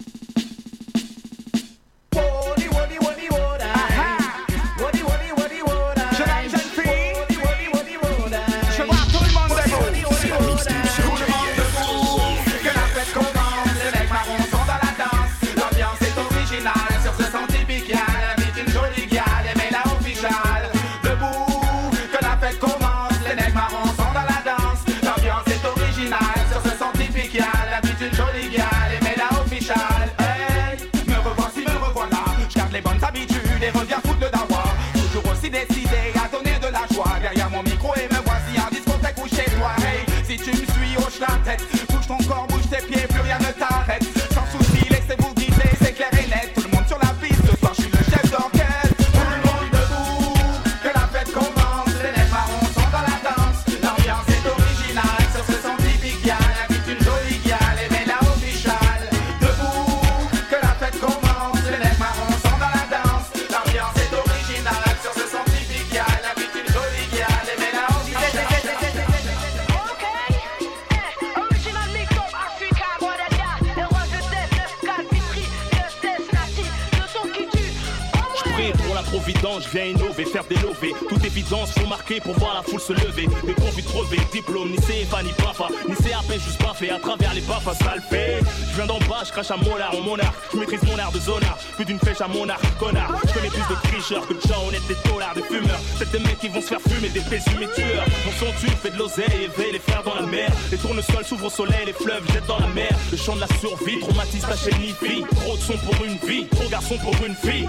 pour 82.19 82.37
voir 82.39 82.53
la 82.55 82.63
foule 82.63 82.79
se 82.79 82.93
lever. 82.93 83.27
Des 83.45 83.53
profits 83.53 83.83
crevés, 83.83 84.19
diplôme, 84.31 84.69
ni 84.69 84.77
CFA, 84.77 85.23
ni 85.23 85.31
PAFA, 85.33 85.67
ni 85.87 85.95
CAP, 85.95 86.31
juste 86.33 86.61
baffé 86.61 86.89
à 86.89 86.99
travers 86.99 87.33
les 87.33 87.41
le 87.41 88.01
fait. 88.09 88.39
Je 88.71 88.75
viens 88.75 88.85
d'en 88.85 88.99
bas, 88.99 89.23
je 89.25 89.31
crache 89.31 89.51
à 89.51 89.57
molar 89.57 89.93
en 89.95 90.01
monarque. 90.01 90.35
Je 90.53 90.57
maîtrise 90.57 90.83
mon 90.83 90.97
art 90.97 91.11
de 91.11 91.19
zonard, 91.19 91.57
plus 91.75 91.85
d'une 91.85 91.99
flèche 91.99 92.21
à 92.21 92.27
monarque, 92.27 92.63
connard. 92.79 93.11
Je 93.27 93.33
connais 93.33 93.49
plus 93.49 93.67
de 93.69 93.79
tricheurs 93.83 94.27
que 94.27 94.33
de 94.33 94.41
gens 94.41 94.67
honnêtes, 94.67 94.87
des 94.87 94.97
dollars, 95.09 95.33
des 95.35 95.43
fumeurs. 95.43 95.79
C'est 95.97 96.11
des 96.11 96.19
mecs 96.19 96.39
qui 96.39 96.49
vont 96.49 96.61
se 96.61 96.67
faire 96.67 96.81
fumer, 96.81 97.09
des 97.09 97.21
présumés 97.21 97.67
tueurs. 97.75 98.05
Mon 98.25 98.31
son 98.39 98.51
tue, 98.59 98.69
fait 98.81 98.91
de 98.91 98.97
l'oseille, 98.97 99.45
éveille 99.45 99.73
les 99.73 99.79
frères 99.79 100.03
dans 100.03 100.15
la 100.15 100.23
mer. 100.23 100.49
Les 100.71 100.77
tournesols 100.77 101.25
s'ouvrent 101.25 101.47
au 101.47 101.49
soleil, 101.49 101.85
les 101.85 101.93
fleuves 101.93 102.23
jettent 102.33 102.47
dans 102.47 102.59
la 102.59 102.67
mer. 102.67 102.91
Le 103.11 103.17
chant 103.17 103.35
de 103.35 103.41
la 103.41 103.47
survie 103.59 103.99
traumatise 103.99 104.41
ta 104.41 104.55
chaîne 104.55 104.81
vie. 105.01 105.23
Trop 105.41 105.55
de 105.55 105.61
son 105.61 105.77
pour 105.77 106.05
une 106.05 106.17
vie, 106.27 106.47
trop 106.47 106.69
garçon 106.69 106.97
pour 106.97 107.13
une 107.25 107.35
fille. 107.35 107.67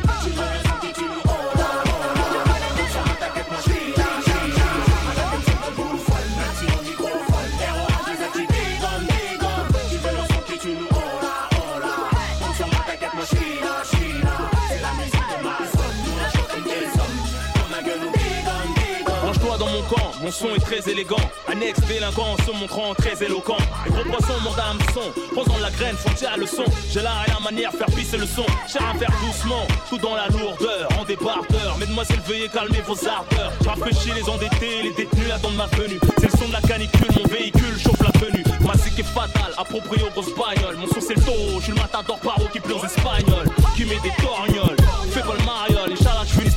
Mon 20.24 20.30
son 20.30 20.54
est 20.54 20.60
très 20.60 20.90
élégant. 20.90 21.20
Un 21.48 21.60
ex-délinquant 21.60 22.36
se 22.46 22.50
montrant 22.58 22.94
très 22.94 23.22
éloquent. 23.22 23.58
Les 23.84 23.90
gros 23.92 24.04
poissons 24.04 24.40
mordent 24.42 24.58
à 24.58 24.70
hameçon, 24.70 25.12
posant 25.34 25.58
la 25.60 25.70
graine, 25.70 25.94
faut 25.96 26.14
tirer 26.14 26.38
le 26.38 26.46
son. 26.46 26.64
J'ai 26.90 27.02
la 27.02 27.12
manière, 27.42 27.70
faire 27.72 27.86
pisser 27.94 28.16
le 28.16 28.26
son. 28.26 28.46
Cher 28.66 28.82
à 28.88 28.98
faire 28.98 29.12
doucement, 29.20 29.66
tout 29.88 29.98
dans 29.98 30.14
la 30.14 30.28
lourdeur, 30.28 30.88
en 30.98 31.04
débardeur. 31.04 31.76
Mesdemoiselles, 31.78 32.22
veuillez 32.26 32.48
calmer 32.48 32.80
vos 32.86 32.96
ardeurs. 33.06 33.52
Rafraîchis 33.66 34.12
les 34.14 34.28
endettés, 34.28 34.82
les 34.84 34.92
détenus 34.92 35.30
attendent 35.30 35.56
ma 35.56 35.66
venue. 35.66 36.00
C'est 36.18 36.32
le 36.32 36.38
son 36.38 36.48
de 36.48 36.52
la 36.52 36.62
canicule, 36.62 37.08
mon 37.16 37.28
véhicule 37.28 37.78
chauffe 37.78 38.00
la 38.00 38.12
tenue. 38.18 38.44
Ma 38.60 38.72
est 38.72 39.02
fatale, 39.02 39.52
approprié 39.58 40.04
aux 40.04 40.10
grosses 40.10 40.34
bagnoles. 40.34 40.76
Mon 40.76 40.86
son 40.86 41.00
c'est 41.00 41.16
le 41.16 41.22
taureau, 41.22 41.58
je 41.58 41.64
suis 41.64 41.72
le 41.72 41.78
matador 41.78 42.18
paro 42.20 42.48
qui 42.50 42.60
pleure 42.60 42.82
aux 42.82 42.86
espagnols. 42.86 43.48
Qui 43.76 43.84
met 43.84 44.00
des 44.00 44.12
torgnoles, 44.22 44.76
fais 45.10 45.20
pas 45.20 45.34
le 45.38 45.44
mariole. 45.44 45.92
Inch'Allah, 45.92 46.24
je 46.26 46.32
finis 46.40 46.50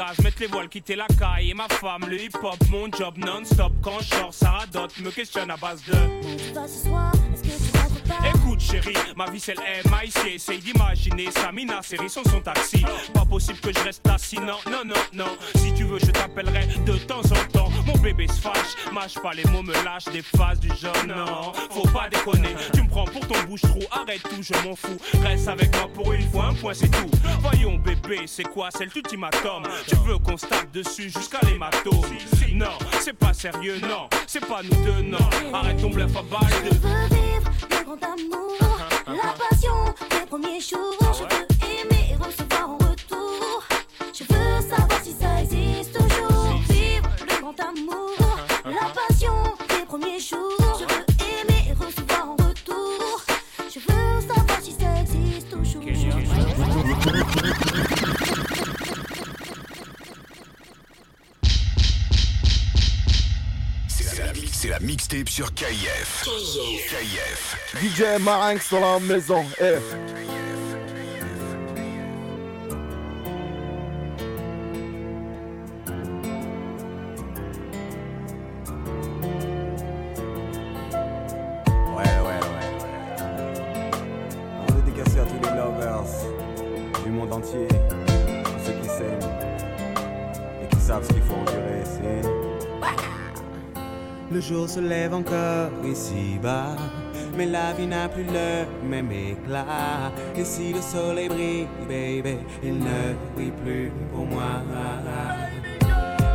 gaz, 0.00 0.18
mettre 0.24 0.40
les 0.40 0.46
voiles, 0.46 0.68
quitter 0.68 0.96
la 0.96 1.06
caille. 1.06 1.50
Et 1.50 1.54
ma 1.54 1.68
femme, 1.68 2.06
le 2.08 2.20
hip 2.20 2.36
hop, 2.42 2.56
mon 2.70 2.90
job 2.90 3.18
non-stop. 3.18 3.72
Quand 3.82 4.00
je 4.00 4.14
sors, 4.14 4.32
ça 4.34 4.50
radote, 4.50 4.98
me 5.00 5.10
questionne 5.10 5.50
à 5.50 5.56
base 5.56 5.82
de. 5.84 5.94
Écoute 8.34 8.60
chérie, 8.60 8.94
ma 9.16 9.30
vie 9.30 9.38
c'est 9.38 9.54
le 9.54 9.62
MIC 9.90 10.34
Essaye 10.34 10.58
d'imaginer 10.58 11.30
Samina, 11.30 11.80
série 11.82 12.10
sans 12.10 12.24
son 12.24 12.40
taxi. 12.40 12.84
Pas 13.14 13.24
possible 13.24 13.60
que 13.60 13.72
je 13.72 13.84
reste 13.84 14.06
assis, 14.08 14.38
non, 14.38 14.58
non, 14.66 14.84
non, 14.84 14.94
non. 15.12 15.30
Si 15.56 15.72
tu 15.74 15.84
veux 15.84 15.98
je 15.98 16.10
t'appellerai 16.10 16.66
de 16.84 16.96
temps 16.98 17.20
en 17.20 17.52
temps 17.52 17.70
bébé 18.00 18.26
se 18.28 18.40
fâche, 18.40 18.76
mâche 18.92 19.14
pas 19.14 19.32
les 19.32 19.44
mots, 19.44 19.62
me 19.62 19.72
lâche 19.84 20.06
des 20.06 20.22
phases 20.22 20.60
du 20.60 20.68
genre 20.68 20.94
Non, 21.06 21.52
faut 21.70 21.88
pas 21.88 22.08
déconner, 22.08 22.54
tu 22.72 22.82
me 22.82 22.88
prends 22.88 23.04
pour 23.04 23.26
ton 23.26 23.40
bouche-trou 23.48 23.80
Arrête 23.90 24.22
tout, 24.22 24.42
je 24.42 24.52
m'en 24.66 24.74
fous, 24.74 24.96
reste 25.22 25.48
avec 25.48 25.74
moi 25.76 25.88
pour 25.94 26.12
une 26.12 26.28
fois, 26.30 26.46
un 26.46 26.54
point 26.54 26.74
c'est 26.74 26.90
tout. 26.90 27.10
Voyons 27.40 27.76
bébé, 27.76 28.20
c'est 28.26 28.44
quoi, 28.44 28.68
c'est 28.76 28.92
l'ultimatum 28.94 29.64
Tu 29.86 29.96
veux 29.96 30.18
qu'on 30.18 30.36
tape 30.36 30.70
dessus 30.72 31.10
jusqu'à 31.10 31.40
l'hématome. 31.46 32.00
Non, 32.52 32.78
c'est 33.00 33.12
pas 33.12 33.32
sérieux, 33.32 33.78
non, 33.80 34.08
c'est 34.26 34.44
pas 34.44 34.62
nous 34.62 34.84
deux, 34.84 35.02
non. 35.02 35.18
Arrête 35.52 35.80
ton 35.80 35.90
bluff 35.90 36.16
à 36.16 36.22
balle 36.22 36.62
de... 36.64 36.76
Le 37.76 37.84
grand 37.84 38.02
amour, 38.02 38.58
la 39.06 39.32
passion 39.32 39.94
des 40.10 40.26
premiers 40.26 40.60
jours. 40.60 40.94
Je 41.00 41.22
veux 41.22 41.49
C'est 64.52 64.68
la 64.68 64.80
mixtape 64.80 65.28
sur 65.30 65.54
KIF. 65.54 66.24
KIF. 66.24 67.56
DJ 67.82 68.20
Marinx 68.20 68.66
sur 68.66 68.78
la 68.78 69.00
maison. 69.00 69.42
Eh. 69.58 70.39
Se 94.70 94.78
lève 94.78 95.12
encore 95.12 95.70
ici-bas, 95.84 96.76
mais 97.36 97.46
la 97.46 97.72
vie 97.72 97.88
n'a 97.88 98.08
plus 98.08 98.22
le 98.22 98.66
même 98.88 99.10
éclat. 99.10 100.12
Et 100.36 100.44
si 100.44 100.72
le 100.72 100.80
soleil 100.80 101.28
brille, 101.28 101.66
baby, 101.88 102.36
il 102.62 102.78
ne 102.78 103.14
brille 103.34 103.52
plus 103.64 103.90
pour 104.12 104.26
moi. 104.26 104.62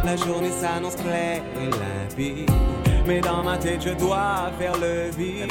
La 0.04 0.16
journée 0.18 0.52
s'annonce 0.52 0.96
claire 0.96 1.42
et 1.62 1.70
limpide. 1.70 2.52
Mais 3.08 3.22
dans 3.22 3.42
ma 3.42 3.58
tête, 3.58 3.82
je 3.86 3.92
dois 3.92 4.52
faire 4.60 4.78
le 4.80 5.12
vide. 5.18 5.50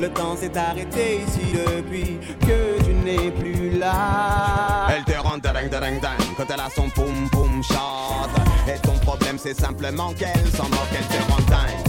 Le 0.00 0.08
temps 0.08 0.34
s'est 0.34 0.56
arrêté 0.56 1.20
ici 1.26 1.52
depuis 1.54 2.18
que 2.40 2.82
tu 2.84 2.92
n'es 3.04 3.30
plus 3.30 3.78
là. 3.78 4.88
Elle 4.90 5.04
te 5.04 5.16
rend 5.16 5.38
ding 5.38 5.70
ding 5.70 6.00
ding 6.00 6.34
quand 6.36 6.50
elle 6.52 6.60
a 6.60 6.70
son 6.74 6.90
poum 6.90 7.30
poum 7.30 7.62
shot. 7.62 8.30
Et 8.68 8.80
ton 8.80 8.98
problème 8.98 9.38
c'est 9.38 9.58
simplement 9.58 10.12
qu'elle 10.12 10.46
s'en 10.56 10.64
moque, 10.64 10.92
elle 10.92 11.06
te 11.06 11.22
rend 11.30 11.38
dingue. 11.48 11.85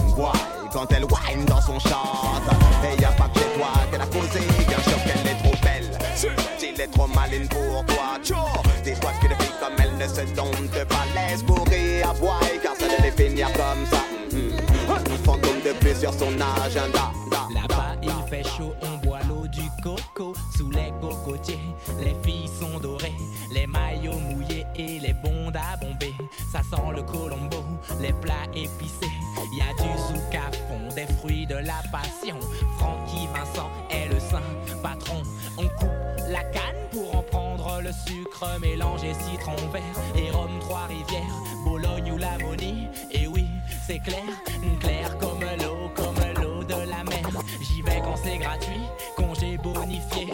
Quand 0.73 0.91
elle 0.91 1.05
whine 1.05 1.45
dans 1.45 1.61
son 1.61 1.79
shot. 1.79 1.89
Et 2.83 2.99
y 2.99 3.05
a 3.05 3.11
pas 3.11 3.29
que 3.29 3.39
toi 3.55 3.67
qu'elle 3.91 4.01
a 4.01 4.05
causé, 4.07 4.39
bien 4.67 4.79
sûr 4.79 4.97
qu'elle 5.03 5.27
est 5.27 5.37
trop 5.43 5.55
belle. 5.61 5.91
S'il 6.57 6.81
est 6.81 6.87
trop 6.87 7.07
maline 7.07 7.47
pour 7.47 7.85
toi, 7.85 8.17
tcho. 8.23 8.35
Dis-toi 8.83 9.11
que 9.21 9.27
les 9.27 9.35
filles 9.35 9.55
comme 9.59 9.75
elle 9.77 9.95
ne 9.95 10.07
se 10.07 10.33
domptent 10.33 10.87
pas, 10.87 11.05
laisse 11.13 11.43
courir 11.43 12.09
à 12.09 12.13
car 12.63 12.75
ça 12.75 12.85
devait 12.97 13.11
finir 13.11 13.47
comme 13.53 13.85
ça. 13.91 14.03
Mhm. 14.33 14.57
Un 14.89 15.23
fantôme 15.23 15.61
de 15.63 15.73
plus 15.73 15.99
sur 15.99 16.13
son 16.13 16.33
agenda. 16.65 17.11
Là-bas, 17.53 17.95
il 18.01 18.29
fait 18.29 18.43
chaud, 18.43 18.73
on 18.81 19.05
boit 19.05 19.19
l'eau 19.27 19.45
du 19.47 19.69
coco 19.83 20.33
sous 20.57 20.71
les 20.71 20.91
cocotiers. 20.99 21.59
Les 21.99 22.15
filles 22.23 22.49
sont 22.59 22.79
dorées, 22.79 23.15
les 23.53 23.67
maillots 23.67 24.19
mouillés 24.19 24.65
et 24.75 24.99
les 24.99 25.13
bondes 25.13 25.55
à 25.55 25.77
bomber. 25.77 26.13
Ça 26.51 26.59
sent 26.59 26.81
le 26.95 27.03
colombo, 27.03 27.63
les 28.01 28.13
plats 28.13 28.47
épicés. 28.55 29.13
Y 29.57 29.61
a 29.61 29.73
du 29.73 29.89
zouk 29.97 30.35
à 30.35 30.51
fond, 30.51 30.93
des 30.95 31.11
fruits 31.15 31.47
de 31.47 31.55
la 31.55 31.81
passion. 31.91 32.37
Francky 32.77 33.27
Vincent 33.33 33.71
est 33.89 34.07
le 34.07 34.19
saint 34.19 34.43
patron. 34.83 35.23
On 35.57 35.67
coupe 35.79 35.89
la 36.29 36.43
canne 36.43 36.75
pour 36.91 37.15
en 37.15 37.23
prendre 37.23 37.81
le 37.81 37.91
sucre 37.91 38.45
mélangé 38.61 39.13
citron 39.15 39.55
vert 39.73 39.81
et 40.15 40.29
rhum 40.29 40.59
Trois-Rivières, 40.59 41.41
Bologne 41.65 42.11
ou 42.11 42.17
Lamonie. 42.17 42.87
Et 43.11 43.25
oui, 43.25 43.47
c'est 43.87 43.97
clair, 43.97 44.21
clair 44.79 45.17
comme 45.17 45.39
l'eau, 45.39 45.89
comme 45.95 46.15
l'eau 46.39 46.63
de 46.63 46.87
la 46.87 47.03
mer. 47.03 47.27
J'y 47.59 47.81
vais 47.81 47.99
quand 48.03 48.17
c'est 48.23 48.37
gratuit, 48.37 48.85
congé 49.15 49.57
bonifié. 49.57 50.33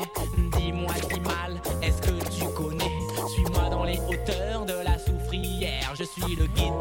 Dis-moi 0.57 0.93
si 1.09 1.19
mal, 1.21 1.61
est-ce 1.81 2.01
que 2.01 2.19
tu 2.29 2.43
connais? 2.53 2.99
Suis-moi 3.33 3.69
dans 3.69 3.85
les 3.85 3.99
hauteurs 3.99 4.65
de 4.65 4.83
la 4.83 4.97
soufrière. 4.99 5.93
Je 5.95 6.03
suis 6.03 6.35
le 6.35 6.47
guide 6.47 6.73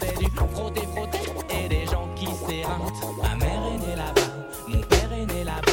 C'est 0.00 0.18
du 0.18 0.30
frotter, 0.30 0.86
frotter 0.94 1.64
et 1.64 1.68
des 1.68 1.86
gens 1.86 2.08
qui 2.14 2.26
s'éreintent. 2.26 2.92
Ma 3.22 3.34
mère 3.36 3.62
est 3.66 3.78
née 3.86 3.96
là-bas, 3.96 4.28
mon 4.68 4.80
père 4.80 5.12
est 5.12 5.26
né 5.26 5.44
là-bas. 5.44 5.72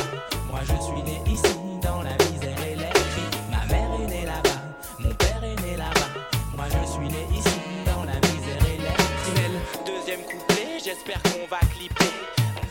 Moi 0.50 0.60
je 0.64 0.82
suis 0.84 1.04
né 1.04 1.22
ici 1.26 1.56
dans 1.82 2.02
la 2.02 2.14
misère 2.14 2.64
et 2.66 2.76
les 2.76 2.90
cris. 2.90 3.30
Ma 3.50 3.66
mère 3.66 3.90
est 4.02 4.08
née 4.08 4.26
là-bas, 4.26 4.60
mon 5.00 5.14
père 5.16 5.44
est 5.44 5.62
né 5.62 5.78
là-bas. 5.78 6.10
Moi 6.56 6.66
je 6.70 6.92
suis 6.92 7.08
né 7.08 7.28
ici 7.34 7.60
dans 7.86 8.04
la 8.04 8.16
misère 8.16 8.64
et 8.68 8.78
les 8.78 8.98
cris. 9.24 9.52
Le 9.54 9.86
deuxième 9.86 10.22
couplet, 10.22 10.80
j'espère 10.84 11.22
qu'on 11.24 11.48
va 11.50 11.60
clipper. 11.74 12.12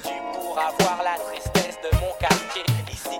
Tu 0.02 0.14
pourras 0.34 0.72
voir 0.80 1.02
la 1.02 1.16
tristesse 1.24 1.78
de 1.82 1.96
mon 1.96 2.12
quartier. 2.20 2.64
Ici 2.92 3.18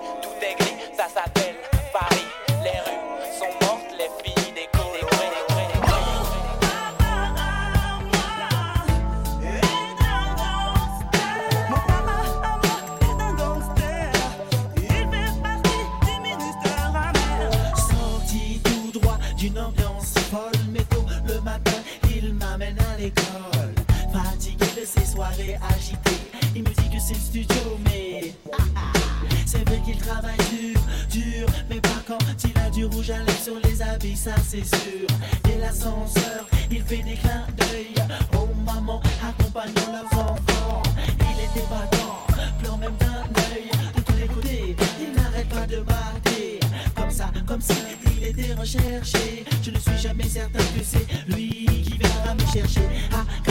mais 31.68 31.80
pas 31.80 32.02
quand 32.06 32.18
il 32.44 32.58
a 32.58 32.70
du 32.70 32.84
rouge 32.86 33.10
à 33.10 33.18
lèvres 33.18 33.42
sur 33.42 33.54
les 33.64 33.82
habits, 33.82 34.16
ça 34.16 34.34
c'est 34.46 34.64
sûr. 34.64 35.06
Et 35.52 35.58
l'ascenseur, 35.58 36.46
il 36.70 36.82
fait 36.82 37.02
des 37.02 37.14
clins 37.14 37.46
d'œil. 37.56 37.94
Oh 38.34 38.48
maman, 38.64 39.00
accompagnons 39.22 39.98
enfants. 40.12 40.82
Il 41.20 41.44
était 41.44 41.66
battant, 41.68 42.26
pleure 42.60 42.78
même 42.78 42.96
d'un 42.98 43.22
œil. 43.52 43.70
De 43.96 44.00
tous 44.02 44.16
les 44.20 44.26
côtés, 44.26 44.76
il 45.00 45.20
n'arrête 45.20 45.48
pas 45.48 45.66
de 45.66 45.80
batter. 45.80 46.60
Comme 46.94 47.10
ça, 47.10 47.30
comme 47.46 47.60
si 47.60 47.74
il 48.20 48.24
était 48.28 48.54
recherché. 48.54 49.44
Je 49.62 49.70
ne 49.70 49.78
suis 49.78 49.98
jamais 49.98 50.28
certain 50.28 50.58
que 50.58 50.84
c'est 50.84 51.06
lui 51.28 51.66
qui 51.82 51.98
viendra 51.98 52.34
me 52.34 52.52
chercher 52.52 52.86
à 53.12 53.47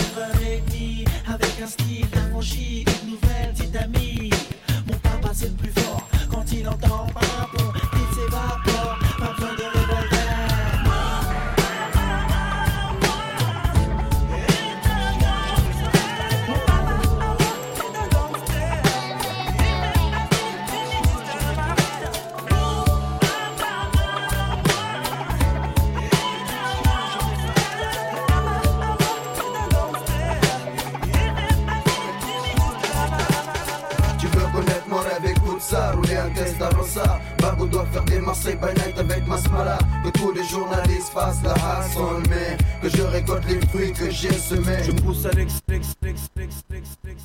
Bago 37.68 37.84
doit 37.84 37.86
faire 37.92 38.04
des 38.04 38.20
Marseille 38.20 38.56
by 38.56 38.74
night 38.80 38.98
avec 38.98 39.28
Masmala 39.28 39.78
Que 40.04 40.10
tous 40.10 40.32
les 40.32 40.44
journalistes 40.44 41.10
fassent 41.14 41.44
la 41.44 41.54
hustle 41.54 42.24
Mais 42.30 42.58
que 42.82 42.96
je 42.96 43.02
récolte 43.04 43.46
les 43.48 43.60
fruits 43.68 43.94
que 43.94 44.10
j'ai 44.10 44.34
semés 44.34 44.84
Je 44.86 44.92
me 44.92 45.02
pousse 45.02 45.26
à 45.26 45.32
l'ex, 45.32 45.60
l'ex, 45.68 45.88
l'ex, 46.02 46.22
l'ex, 46.36 46.56
l'ex, 46.70 46.88
l'ex. 47.04 47.22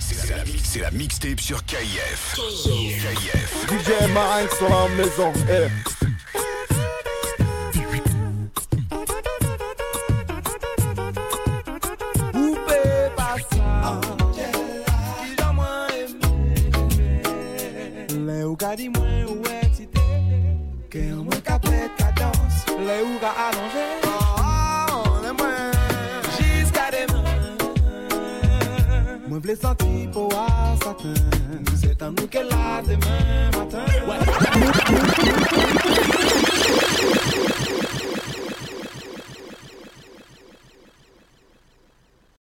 C'est 0.00 0.80
la, 0.80 0.90
mixtape 0.90 1.40
sur 1.40 1.64
KIF. 1.64 2.36
KIF. 2.36 3.66
DJ 3.68 4.12
Marinx 4.12 4.56
sur 4.56 4.68
la 4.68 4.88
maison. 4.88 5.32